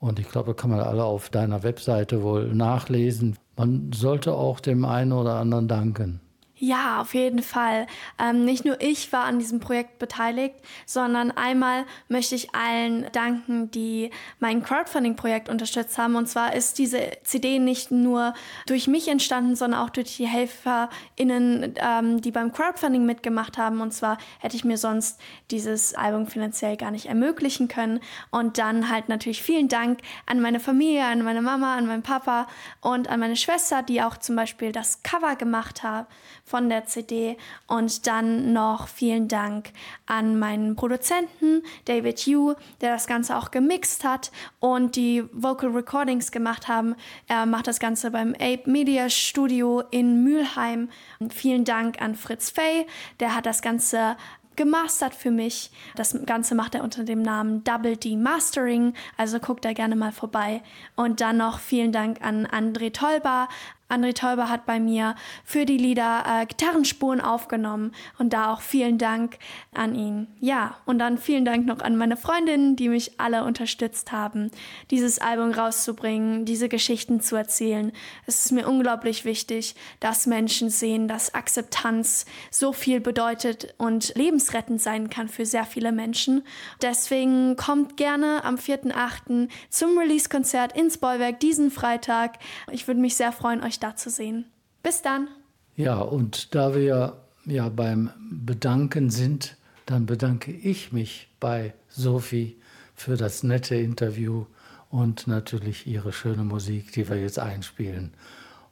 Und 0.00 0.18
ich 0.18 0.28
glaube, 0.28 0.56
kann 0.56 0.70
man 0.70 0.80
alle 0.80 1.04
auf 1.04 1.30
deiner 1.30 1.62
Webseite 1.62 2.24
wohl 2.24 2.52
nachlesen. 2.52 3.36
Man 3.56 3.92
sollte 3.92 4.34
auch 4.34 4.58
dem 4.58 4.84
einen 4.84 5.12
oder 5.12 5.34
anderen 5.34 5.68
danken. 5.68 6.20
Ja, 6.58 7.02
auf 7.02 7.12
jeden 7.12 7.42
Fall. 7.42 7.86
Ähm, 8.18 8.46
nicht 8.46 8.64
nur 8.64 8.80
ich 8.80 9.12
war 9.12 9.24
an 9.24 9.38
diesem 9.38 9.60
Projekt 9.60 9.98
beteiligt, 9.98 10.54
sondern 10.86 11.30
einmal 11.30 11.84
möchte 12.08 12.34
ich 12.34 12.54
allen 12.54 13.04
danken, 13.12 13.70
die 13.70 14.10
mein 14.40 14.62
Crowdfunding-Projekt 14.62 15.50
unterstützt 15.50 15.98
haben. 15.98 16.16
Und 16.16 16.28
zwar 16.28 16.54
ist 16.54 16.78
diese 16.78 17.10
CD 17.24 17.58
nicht 17.58 17.90
nur 17.90 18.32
durch 18.66 18.88
mich 18.88 19.06
entstanden, 19.08 19.54
sondern 19.54 19.82
auch 19.82 19.90
durch 19.90 20.16
die 20.16 20.26
HelferInnen, 20.26 21.74
ähm, 21.76 22.22
die 22.22 22.30
beim 22.30 22.50
Crowdfunding 22.52 23.04
mitgemacht 23.04 23.58
haben. 23.58 23.82
Und 23.82 23.92
zwar 23.92 24.16
hätte 24.38 24.56
ich 24.56 24.64
mir 24.64 24.78
sonst 24.78 25.20
dieses 25.50 25.92
Album 25.92 26.26
finanziell 26.26 26.78
gar 26.78 26.90
nicht 26.90 27.04
ermöglichen 27.04 27.68
können. 27.68 28.00
Und 28.30 28.56
dann 28.56 28.88
halt 28.88 29.10
natürlich 29.10 29.42
vielen 29.42 29.68
Dank 29.68 30.00
an 30.24 30.40
meine 30.40 30.60
Familie, 30.60 31.04
an 31.04 31.20
meine 31.20 31.42
Mama, 31.42 31.76
an 31.76 31.86
meinen 31.86 32.02
Papa 32.02 32.46
und 32.80 33.08
an 33.10 33.20
meine 33.20 33.36
Schwester, 33.36 33.82
die 33.82 34.00
auch 34.00 34.16
zum 34.16 34.36
Beispiel 34.36 34.72
das 34.72 35.02
Cover 35.02 35.36
gemacht 35.36 35.82
haben 35.82 36.06
von 36.46 36.68
der 36.68 36.86
CD. 36.86 37.36
Und 37.66 38.06
dann 38.06 38.52
noch 38.52 38.88
vielen 38.88 39.28
Dank 39.28 39.72
an 40.06 40.38
meinen 40.38 40.76
Produzenten 40.76 41.62
David 41.84 42.26
Yu, 42.26 42.54
der 42.80 42.92
das 42.92 43.06
Ganze 43.06 43.36
auch 43.36 43.50
gemixt 43.50 44.04
hat 44.04 44.30
und 44.60 44.96
die 44.96 45.24
Vocal 45.32 45.70
Recordings 45.70 46.30
gemacht 46.30 46.68
haben. 46.68 46.94
Er 47.26 47.44
macht 47.44 47.66
das 47.66 47.80
Ganze 47.80 48.12
beim 48.12 48.34
Ape 48.34 48.70
Media 48.70 49.10
Studio 49.10 49.82
in 49.90 50.22
Mülheim. 50.22 50.88
Und 51.18 51.34
vielen 51.34 51.64
Dank 51.64 52.00
an 52.00 52.14
Fritz 52.14 52.50
Fay, 52.50 52.86
der 53.18 53.34
hat 53.34 53.44
das 53.44 53.60
Ganze 53.60 54.16
gemastert 54.56 55.14
für 55.14 55.30
mich. 55.30 55.70
Das 55.94 56.18
Ganze 56.24 56.54
macht 56.54 56.74
er 56.74 56.82
unter 56.82 57.04
dem 57.04 57.22
Namen 57.22 57.62
Double 57.62 57.96
D 57.96 58.16
Mastering, 58.16 58.94
also 59.16 59.38
guckt 59.38 59.64
da 59.64 59.72
gerne 59.72 59.96
mal 59.96 60.12
vorbei. 60.12 60.62
Und 60.96 61.20
dann 61.20 61.36
noch 61.36 61.60
vielen 61.60 61.92
Dank 61.92 62.22
an 62.22 62.46
André 62.46 62.92
Tolba, 62.92 63.48
André 63.88 64.14
Teuber 64.14 64.48
hat 64.48 64.66
bei 64.66 64.80
mir 64.80 65.14
für 65.44 65.64
die 65.64 65.76
Lieder 65.76 66.24
äh, 66.26 66.46
Gitarrenspuren 66.46 67.20
aufgenommen 67.20 67.92
und 68.18 68.32
da 68.32 68.52
auch 68.52 68.60
vielen 68.60 68.98
Dank 68.98 69.38
an 69.74 69.94
ihn. 69.94 70.26
Ja, 70.40 70.76
und 70.86 70.98
dann 70.98 71.18
vielen 71.18 71.44
Dank 71.44 71.66
noch 71.66 71.80
an 71.80 71.96
meine 71.96 72.16
Freundinnen, 72.16 72.74
die 72.74 72.88
mich 72.88 73.20
alle 73.20 73.44
unterstützt 73.44 74.10
haben, 74.10 74.50
dieses 74.90 75.20
Album 75.20 75.52
rauszubringen, 75.52 76.44
diese 76.44 76.68
Geschichten 76.68 77.20
zu 77.20 77.36
erzählen. 77.36 77.92
Es 78.26 78.46
ist 78.46 78.52
mir 78.52 78.66
unglaublich 78.68 79.24
wichtig, 79.24 79.76
dass 80.00 80.26
Menschen 80.26 80.68
sehen, 80.68 81.06
dass 81.06 81.34
Akzeptanz 81.34 82.26
so 82.50 82.72
viel 82.72 83.00
bedeutet 83.00 83.74
und 83.78 84.14
lebensrettend 84.16 84.80
sein 84.80 85.10
kann 85.10 85.28
für 85.28 85.46
sehr 85.46 85.64
viele 85.64 85.92
Menschen. 85.92 86.42
Deswegen 86.82 87.54
kommt 87.54 87.96
gerne 87.96 88.42
am 88.42 88.56
4.8. 88.56 89.48
zum 89.70 89.96
Release-Konzert 89.96 90.76
ins 90.76 90.98
Bollwerk 90.98 91.38
diesen 91.38 91.70
Freitag. 91.70 92.38
Ich 92.72 92.88
würde 92.88 93.00
mich 93.00 93.14
sehr 93.14 93.30
freuen, 93.30 93.62
euch 93.62 93.75
euch 93.76 93.80
da 93.80 93.94
zu 93.94 94.10
sehen. 94.10 94.46
Bis 94.82 95.02
dann. 95.02 95.28
Ja, 95.76 95.98
und 95.98 96.54
da 96.54 96.74
wir 96.74 97.16
ja 97.44 97.68
beim 97.68 98.10
Bedanken 98.30 99.10
sind, 99.10 99.56
dann 99.84 100.06
bedanke 100.06 100.50
ich 100.50 100.92
mich 100.92 101.28
bei 101.38 101.74
Sophie 101.88 102.56
für 102.94 103.16
das 103.16 103.42
nette 103.42 103.76
Interview 103.76 104.46
und 104.90 105.26
natürlich 105.26 105.86
ihre 105.86 106.12
schöne 106.12 106.44
Musik, 106.44 106.92
die 106.92 107.08
wir 107.08 107.20
jetzt 107.20 107.38
einspielen. 107.38 108.14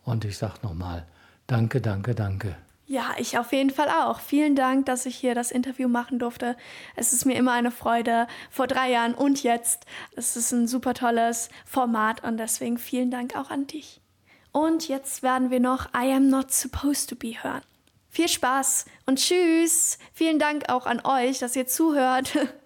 Und 0.05 0.25
ich 0.25 0.39
sage 0.39 0.55
nochmal, 0.63 1.07
danke, 1.47 1.81
danke, 1.81 2.15
danke. 2.15 2.57
Ja, 2.87 3.15
ich 3.19 3.39
auf 3.39 3.53
jeden 3.53 3.71
Fall 3.71 3.89
auch. 3.89 4.21
Vielen 4.21 4.57
Dank, 4.57 4.87
dass 4.87 5.07
ich 5.07 5.17
hier 5.17 5.35
das 5.35 5.51
Interview 5.51 5.89
machen 5.89 6.19
durfte. 6.19 6.57
Es 6.97 7.13
ist 7.13 7.25
mir 7.25 7.37
immer 7.37 7.53
eine 7.53 7.71
Freude, 7.71 8.27
vor 8.51 8.67
drei 8.67 8.91
Jahren 8.91 9.15
und 9.15 9.43
jetzt. 9.43 9.87
Es 10.17 10.37
ist 10.37 10.53
ein 10.53 10.67
super 10.67 10.95
tolles 10.95 11.49
Format 11.65 12.23
und 12.25 12.37
deswegen 12.39 12.79
vielen 12.79 13.11
Dank 13.11 13.37
auch 13.37 13.51
an 13.51 13.67
dich. 13.67 14.01
Und 14.57 14.87
jetzt 14.87 15.25
werden 15.25 15.51
wir 15.51 15.59
noch 15.59 15.87
I 15.87 16.13
Am 16.13 16.29
Not 16.29 16.53
Supposed 16.53 17.11
to 17.11 17.17
Be 17.17 17.35
hören. 17.43 17.63
Viel 18.09 18.29
Spaß 18.29 18.85
und 19.05 19.19
tschüss. 19.19 19.99
Vielen 20.13 20.39
Dank 20.39 20.69
auch 20.69 20.87
an 20.87 21.05
euch, 21.05 21.41
dass 21.41 21.57
ihr 21.57 21.67
zuhört. 21.67 22.39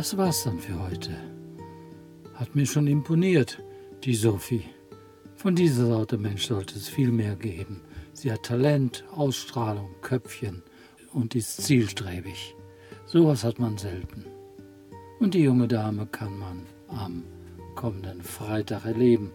Das 0.00 0.16
war's 0.16 0.44
dann 0.44 0.58
für 0.58 0.82
heute. 0.82 1.10
Hat 2.32 2.54
mir 2.56 2.64
schon 2.64 2.86
imponiert, 2.86 3.62
die 4.02 4.14
Sophie. 4.14 4.64
Von 5.36 5.54
dieser 5.54 5.84
Sorte 5.88 6.16
Mensch 6.16 6.46
sollte 6.46 6.74
es 6.74 6.88
viel 6.88 7.12
mehr 7.12 7.36
geben. 7.36 7.82
Sie 8.14 8.32
hat 8.32 8.44
Talent, 8.44 9.04
Ausstrahlung, 9.14 9.90
Köpfchen 10.00 10.62
und 11.12 11.34
ist 11.34 11.60
zielstrebig. 11.64 12.56
Sowas 13.04 13.44
hat 13.44 13.58
man 13.58 13.76
selten. 13.76 14.24
Und 15.18 15.34
die 15.34 15.42
junge 15.42 15.68
Dame 15.68 16.06
kann 16.06 16.38
man 16.38 16.62
am 16.88 17.22
kommenden 17.74 18.22
Freitag 18.22 18.86
erleben. 18.86 19.30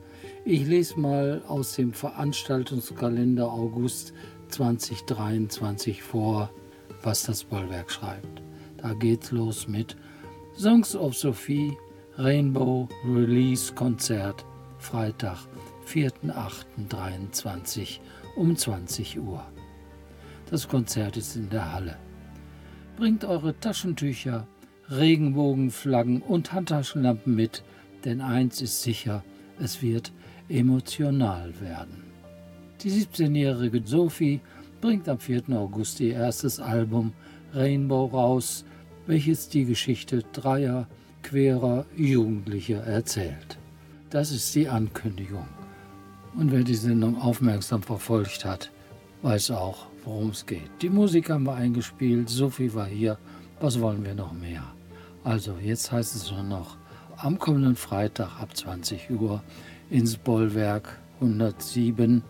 Ich 0.45 0.66
lese 0.66 0.99
mal 0.99 1.43
aus 1.47 1.76
dem 1.76 1.93
Veranstaltungskalender 1.93 3.51
August 3.51 4.13
2023 4.47 6.01
vor, 6.01 6.49
was 7.03 7.22
das 7.22 7.43
Bollwerk 7.43 7.91
schreibt. 7.91 8.41
Da 8.78 8.95
geht's 8.95 9.30
los 9.30 9.68
mit 9.68 9.95
Songs 10.58 10.95
of 10.95 11.18
Sophie 11.18 11.78
Rainbow 12.18 12.88
Release 13.06 13.74
Konzert 13.74 14.45
Freitag, 14.78 15.38
4.8.23 15.86 17.99
um 18.38 18.56
20 18.56 19.20
Uhr. 19.20 19.45
Das 20.49 20.70
Konzert 20.70 21.18
ist 21.18 21.36
in 21.36 21.49
der 21.49 21.74
Halle. 21.74 21.97
Bringt 22.95 23.26
eure 23.26 23.60
Taschentücher, 23.60 24.47
Regenbogenflaggen 24.89 26.22
und 26.22 26.53
Handtaschenlampen 26.53 27.36
mit, 27.36 27.66
denn 28.06 28.22
eins 28.22 28.62
ist 28.62 28.82
sicher, 28.82 29.26
es 29.60 29.82
wird 29.82 30.14
emotional 30.47 31.53
werden. 31.60 32.01
Die 32.82 32.91
17-jährige 32.91 33.86
Sophie 33.86 34.39
bringt 34.80 35.10
am 35.10 35.20
4. 35.20 35.49
August 35.49 35.99
ihr 35.99 36.14
erstes 36.14 36.62
Album 36.62 37.12
Rainbow 37.53 38.06
raus, 38.06 38.64
welches 39.08 39.49
die 39.49 39.66
Geschichte 39.66 40.24
dreier 40.34 40.88
querer 41.24 41.86
Jugendlicher 41.95 42.84
erzählt. 42.84 43.58
Das 44.10 44.32
ist 44.32 44.53
die 44.56 44.70
Ankündigung. 44.70 45.47
Und 46.36 46.51
wer 46.51 46.64
die 46.64 46.76
Sendung 46.76 47.20
aufmerksam 47.20 47.82
verfolgt 47.82 48.45
hat, 48.45 48.72
weiß 49.22 49.51
auch, 49.51 49.88
worum 50.03 50.30
es 50.30 50.45
geht. 50.45 50.70
Die 50.82 50.89
Musik 50.89 51.30
haben 51.30 51.45
wir 51.45 51.56
eingespielt, 51.56 52.30
Sophie 52.30 52.74
war 52.74 52.86
hier. 52.86 53.18
Was 53.60 53.80
wollen 53.80 54.06
wir 54.06 54.14
noch 54.14 54.34
mehr? 54.34 54.64
Also, 55.24 55.56
jetzt 55.62 55.91
heißt 55.91 56.16
es 56.16 56.32
nur 56.32 56.43
noch 56.43 56.78
am 57.18 57.39
kommenden 57.39 57.76
Freitag 57.76 58.39
ab 58.39 58.56
20 58.56 59.10
Uhr 59.12 59.41
ins 59.89 60.18
Bollwerk 60.18 60.99
107. 61.22 62.22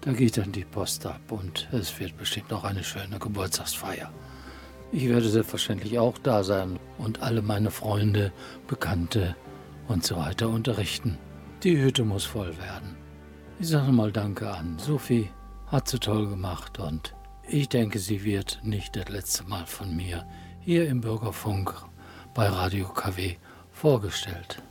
Da 0.00 0.12
geht 0.12 0.38
dann 0.38 0.52
die 0.52 0.64
Post 0.64 1.04
ab 1.04 1.20
und 1.30 1.68
es 1.72 1.98
wird 1.98 2.16
bestimmt 2.16 2.50
noch 2.50 2.64
eine 2.64 2.84
schöne 2.84 3.18
Geburtstagsfeier. 3.18 4.10
Ich 4.90 5.08
werde 5.08 5.28
selbstverständlich 5.28 5.98
auch 5.98 6.16
da 6.18 6.42
sein 6.42 6.78
und 6.96 7.22
alle 7.22 7.42
meine 7.42 7.70
Freunde, 7.70 8.32
Bekannte 8.66 9.36
und 9.86 10.04
so 10.04 10.16
weiter 10.16 10.48
unterrichten. 10.48 11.18
Die 11.62 11.78
Hütte 11.78 12.04
muss 12.04 12.24
voll 12.24 12.56
werden. 12.58 12.96
Ich 13.60 13.68
sage 13.68 13.92
mal 13.92 14.12
Danke 14.12 14.50
an 14.50 14.78
Sophie, 14.78 15.28
hat 15.66 15.88
sie 15.88 15.98
toll 15.98 16.28
gemacht 16.28 16.78
und 16.78 17.14
ich 17.46 17.68
denke, 17.68 17.98
sie 17.98 18.24
wird 18.24 18.60
nicht 18.62 18.96
das 18.96 19.08
letzte 19.08 19.44
Mal 19.44 19.66
von 19.66 19.94
mir 19.94 20.26
hier 20.60 20.88
im 20.88 21.00
Bürgerfunk 21.00 21.74
bei 22.34 22.46
Radio 22.46 22.88
KW 22.88 23.36
vorgestellt. 23.72 24.62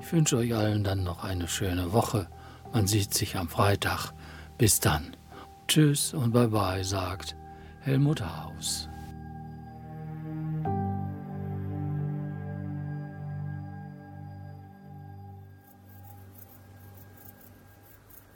Ich 0.00 0.12
wünsche 0.12 0.36
euch 0.38 0.54
allen 0.54 0.82
dann 0.82 1.04
noch 1.04 1.24
eine 1.24 1.46
schöne 1.48 1.92
Woche. 1.92 2.26
Man 2.72 2.86
sieht 2.86 3.14
sich 3.14 3.36
am 3.36 3.48
Freitag. 3.48 4.12
Bis 4.58 4.80
dann. 4.80 5.16
Tschüss 5.68 6.14
und 6.14 6.32
bye 6.32 6.48
bye, 6.48 6.84
sagt 6.84 7.36
Helmut 7.80 8.22
Haus. 8.22 8.89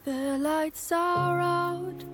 The 0.04 0.36
lights 0.36 0.92
are 0.92 1.40
out, 1.40 2.04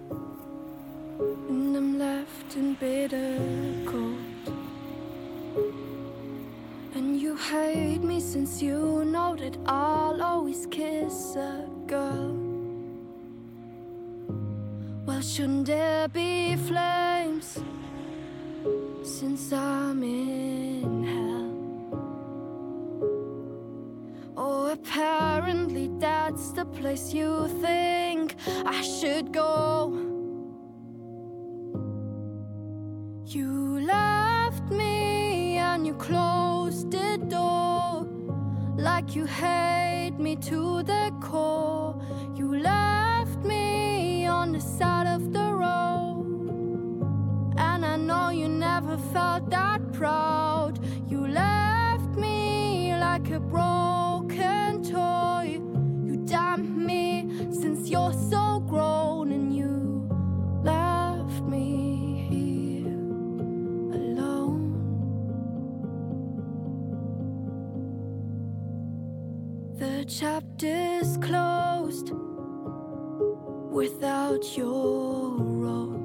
and 1.49 1.76
I'm 1.76 1.99
left 1.99 2.55
in 2.55 2.74
bitter 2.74 3.36
cold. 3.84 4.55
And 6.95 7.20
you 7.20 7.34
hate 7.34 8.01
me 8.01 8.20
since 8.20 8.62
you 8.62 9.05
know 9.05 9.34
that 9.34 9.59
I'll 9.66 10.22
always 10.22 10.66
kiss 10.66 11.34
a 11.34 11.66
girl. 11.88 12.36
Well, 15.05 15.20
shouldn't 15.20 15.66
there 15.66 16.07
be 16.07 16.55
flames 16.55 17.59
since 19.03 19.53
I'm 19.53 20.05
in 20.05 21.00
that's 26.31 26.53
the 26.53 26.64
place 26.64 27.12
you 27.12 27.49
think 27.61 28.37
I 28.64 28.83
should 28.83 29.33
go. 29.33 29.93
You 33.26 33.81
left 33.81 34.70
me 34.70 35.57
and 35.57 35.85
you 35.85 35.95
closed 35.95 36.93
the 36.93 37.18
door 37.28 38.07
like 38.76 39.16
you 39.16 39.26
hate 39.26 40.16
me 40.18 40.37
to 40.37 40.85
the 40.85 41.12
core. 41.20 42.01
You 42.37 42.61
left 42.61 43.39
me 43.45 44.26
on 44.26 44.53
the 44.53 44.61
side 44.61 45.09
of 45.09 45.33
the 45.33 45.53
road, 45.64 46.26
and 47.57 47.85
I 47.85 47.97
know 47.97 48.31
you 48.31 48.49
never 48.49 48.97
felt 49.12 49.51
that 49.51 49.93
proud. 49.93 50.30
You're 57.91 58.12
so 58.12 58.61
grown, 58.68 59.32
and 59.32 59.55
you 59.55 60.09
left 60.62 61.43
me 61.43 62.26
here 62.30 62.86
alone. 63.99 64.70
The 69.76 70.05
chapter's 70.05 71.16
closed 71.18 72.12
without 73.72 74.57
your 74.57 75.36
role. 75.64 75.97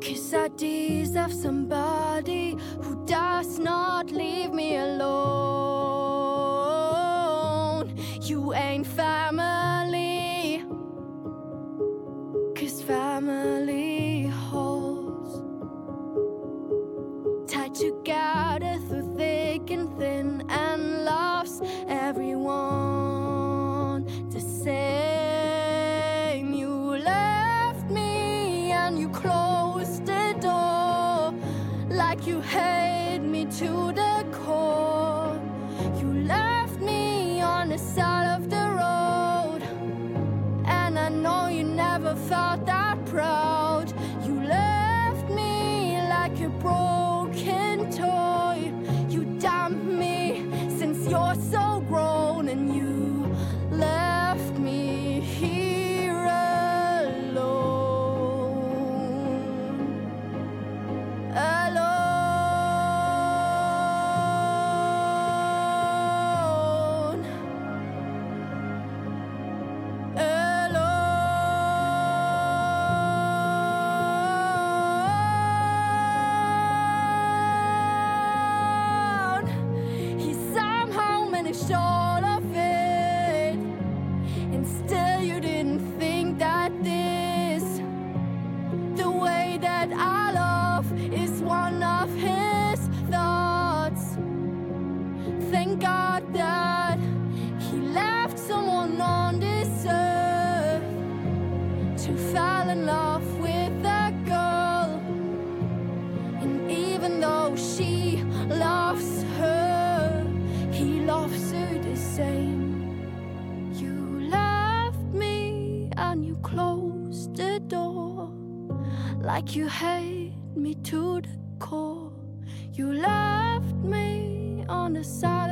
Cause 0.00 0.32
I 0.32 0.48
deserve 0.56 1.32
somebody 1.32 2.56
who 2.82 3.04
does 3.04 3.58
not 3.58 4.10
leave 4.10 4.52
me 4.52 4.76
alone. 4.76 5.73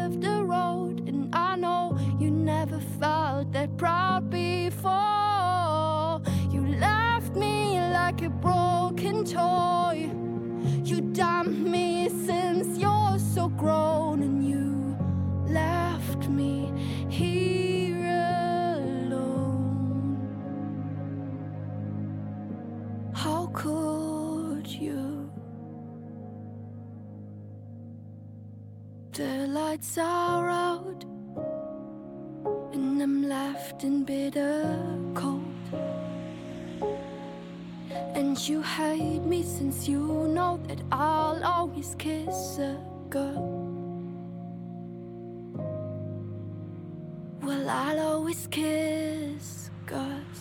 Of 0.03 0.21
the 0.21 0.43
road, 0.43 1.09
and 1.09 1.33
I 1.33 1.55
know 1.57 1.97
you 2.19 2.31
never 2.31 2.81
felt 3.01 3.53
that 3.53 3.77
proud 3.77 4.31
before. 4.31 6.21
You 6.51 6.67
left 6.81 7.37
me 7.37 7.79
like 7.79 8.23
a 8.23 8.31
broken 8.31 9.25
toy. 9.25 9.72
Lights 29.73 29.97
are 29.97 30.51
out, 30.51 31.03
and 32.75 33.03
I'm 33.03 33.27
left 33.27 33.85
in 33.85 34.05
bitter 34.05 34.69
cold. 35.15 35.45
And 38.15 38.37
you 38.47 38.61
hate 38.61 39.23
me 39.23 39.43
since 39.43 39.89
you 39.89 40.29
know 40.29 40.61
that 40.69 40.83
I'll 40.93 41.43
always 41.43 41.95
kiss 41.99 42.59
a 42.59 42.77
girl. 43.09 43.49
Well, 47.41 47.71
I'll 47.71 48.01
always 48.01 48.47
kiss 48.49 49.71
girls. 49.87 50.32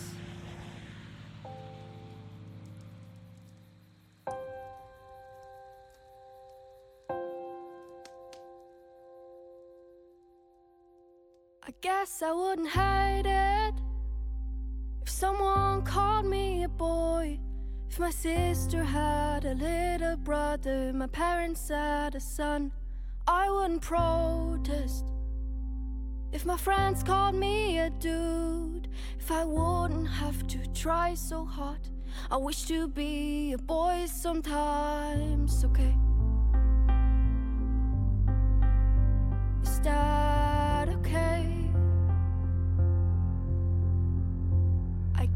Guess 11.82 12.22
I 12.22 12.30
wouldn't 12.30 12.68
hide 12.68 13.26
it 13.26 13.74
if 15.02 15.08
someone 15.08 15.82
called 15.82 16.26
me 16.26 16.62
a 16.62 16.68
boy. 16.68 17.40
If 17.90 17.98
my 17.98 18.10
sister 18.10 18.84
had 18.84 19.44
a 19.44 19.54
little 19.54 20.16
brother, 20.16 20.92
my 20.92 21.08
parents 21.08 21.68
had 21.68 22.14
a 22.14 22.20
son, 22.20 22.70
I 23.26 23.50
wouldn't 23.50 23.82
protest. 23.82 25.06
If 26.30 26.46
my 26.46 26.56
friends 26.56 27.02
called 27.02 27.34
me 27.34 27.80
a 27.80 27.90
dude, 27.90 28.86
if 29.18 29.32
I 29.32 29.44
wouldn't 29.44 30.08
have 30.08 30.46
to 30.46 30.58
try 30.72 31.14
so 31.14 31.44
hard, 31.44 31.88
I 32.30 32.36
wish 32.36 32.62
to 32.66 32.86
be 32.86 33.54
a 33.54 33.58
boy 33.58 34.06
sometimes, 34.06 35.64
okay? 35.64 35.94
Is 39.64 39.80
that 39.80 40.31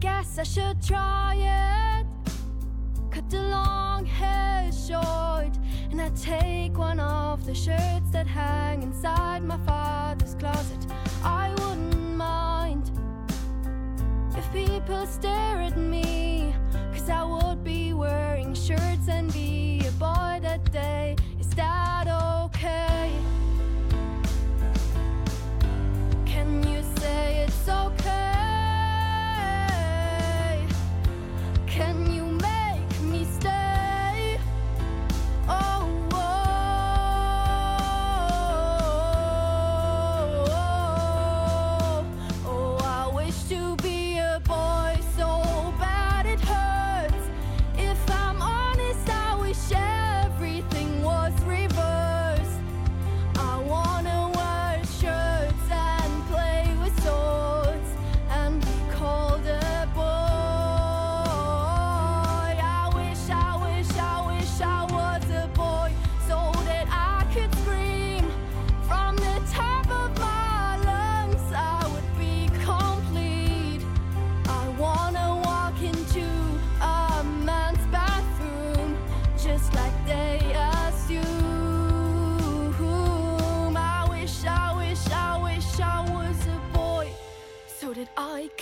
guess 0.00 0.38
I 0.38 0.42
should 0.42 0.82
try 0.82 1.34
it. 1.36 2.06
Cut 3.10 3.28
the 3.30 3.42
long 3.42 4.04
hair 4.04 4.70
short, 4.72 5.56
and 5.90 6.00
I 6.00 6.10
take 6.10 6.76
one 6.76 7.00
of 7.00 7.46
the 7.46 7.54
shirts 7.54 8.10
that 8.12 8.26
hang 8.26 8.82
inside 8.82 9.42
my 9.42 9.58
father's 9.58 10.34
closet. 10.34 10.86
I 11.24 11.50
wouldn't 11.58 12.16
mind 12.16 12.90
if 14.36 14.52
people 14.52 15.06
stare 15.06 15.62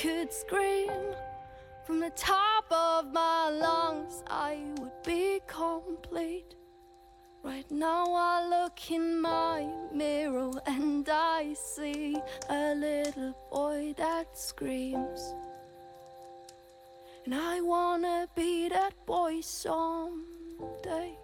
could 0.05 0.31
scream 0.31 0.91
from 1.87 1.99
the 1.99 2.11
top 2.11 2.71
of 2.71 3.11
my 3.11 3.49
lungs. 3.49 4.23
I 4.27 4.59
would 4.77 5.03
be 5.03 5.41
complete. 5.47 6.57
Right 7.43 7.71
now, 7.71 8.05
I 8.13 8.47
look 8.47 8.91
in 8.91 9.19
my 9.19 9.67
mirror 9.95 10.51
and 10.67 11.09
I 11.09 11.55
see 11.55 12.19
a 12.51 12.75
little 12.75 13.35
boy 13.51 13.95
that 13.97 14.37
screams. 14.37 15.33
And 17.25 17.35
I 17.35 17.63
wanna 17.63 18.29
be 18.37 18.69
that 18.69 18.93
boy 19.07 19.41
someday. 19.41 21.17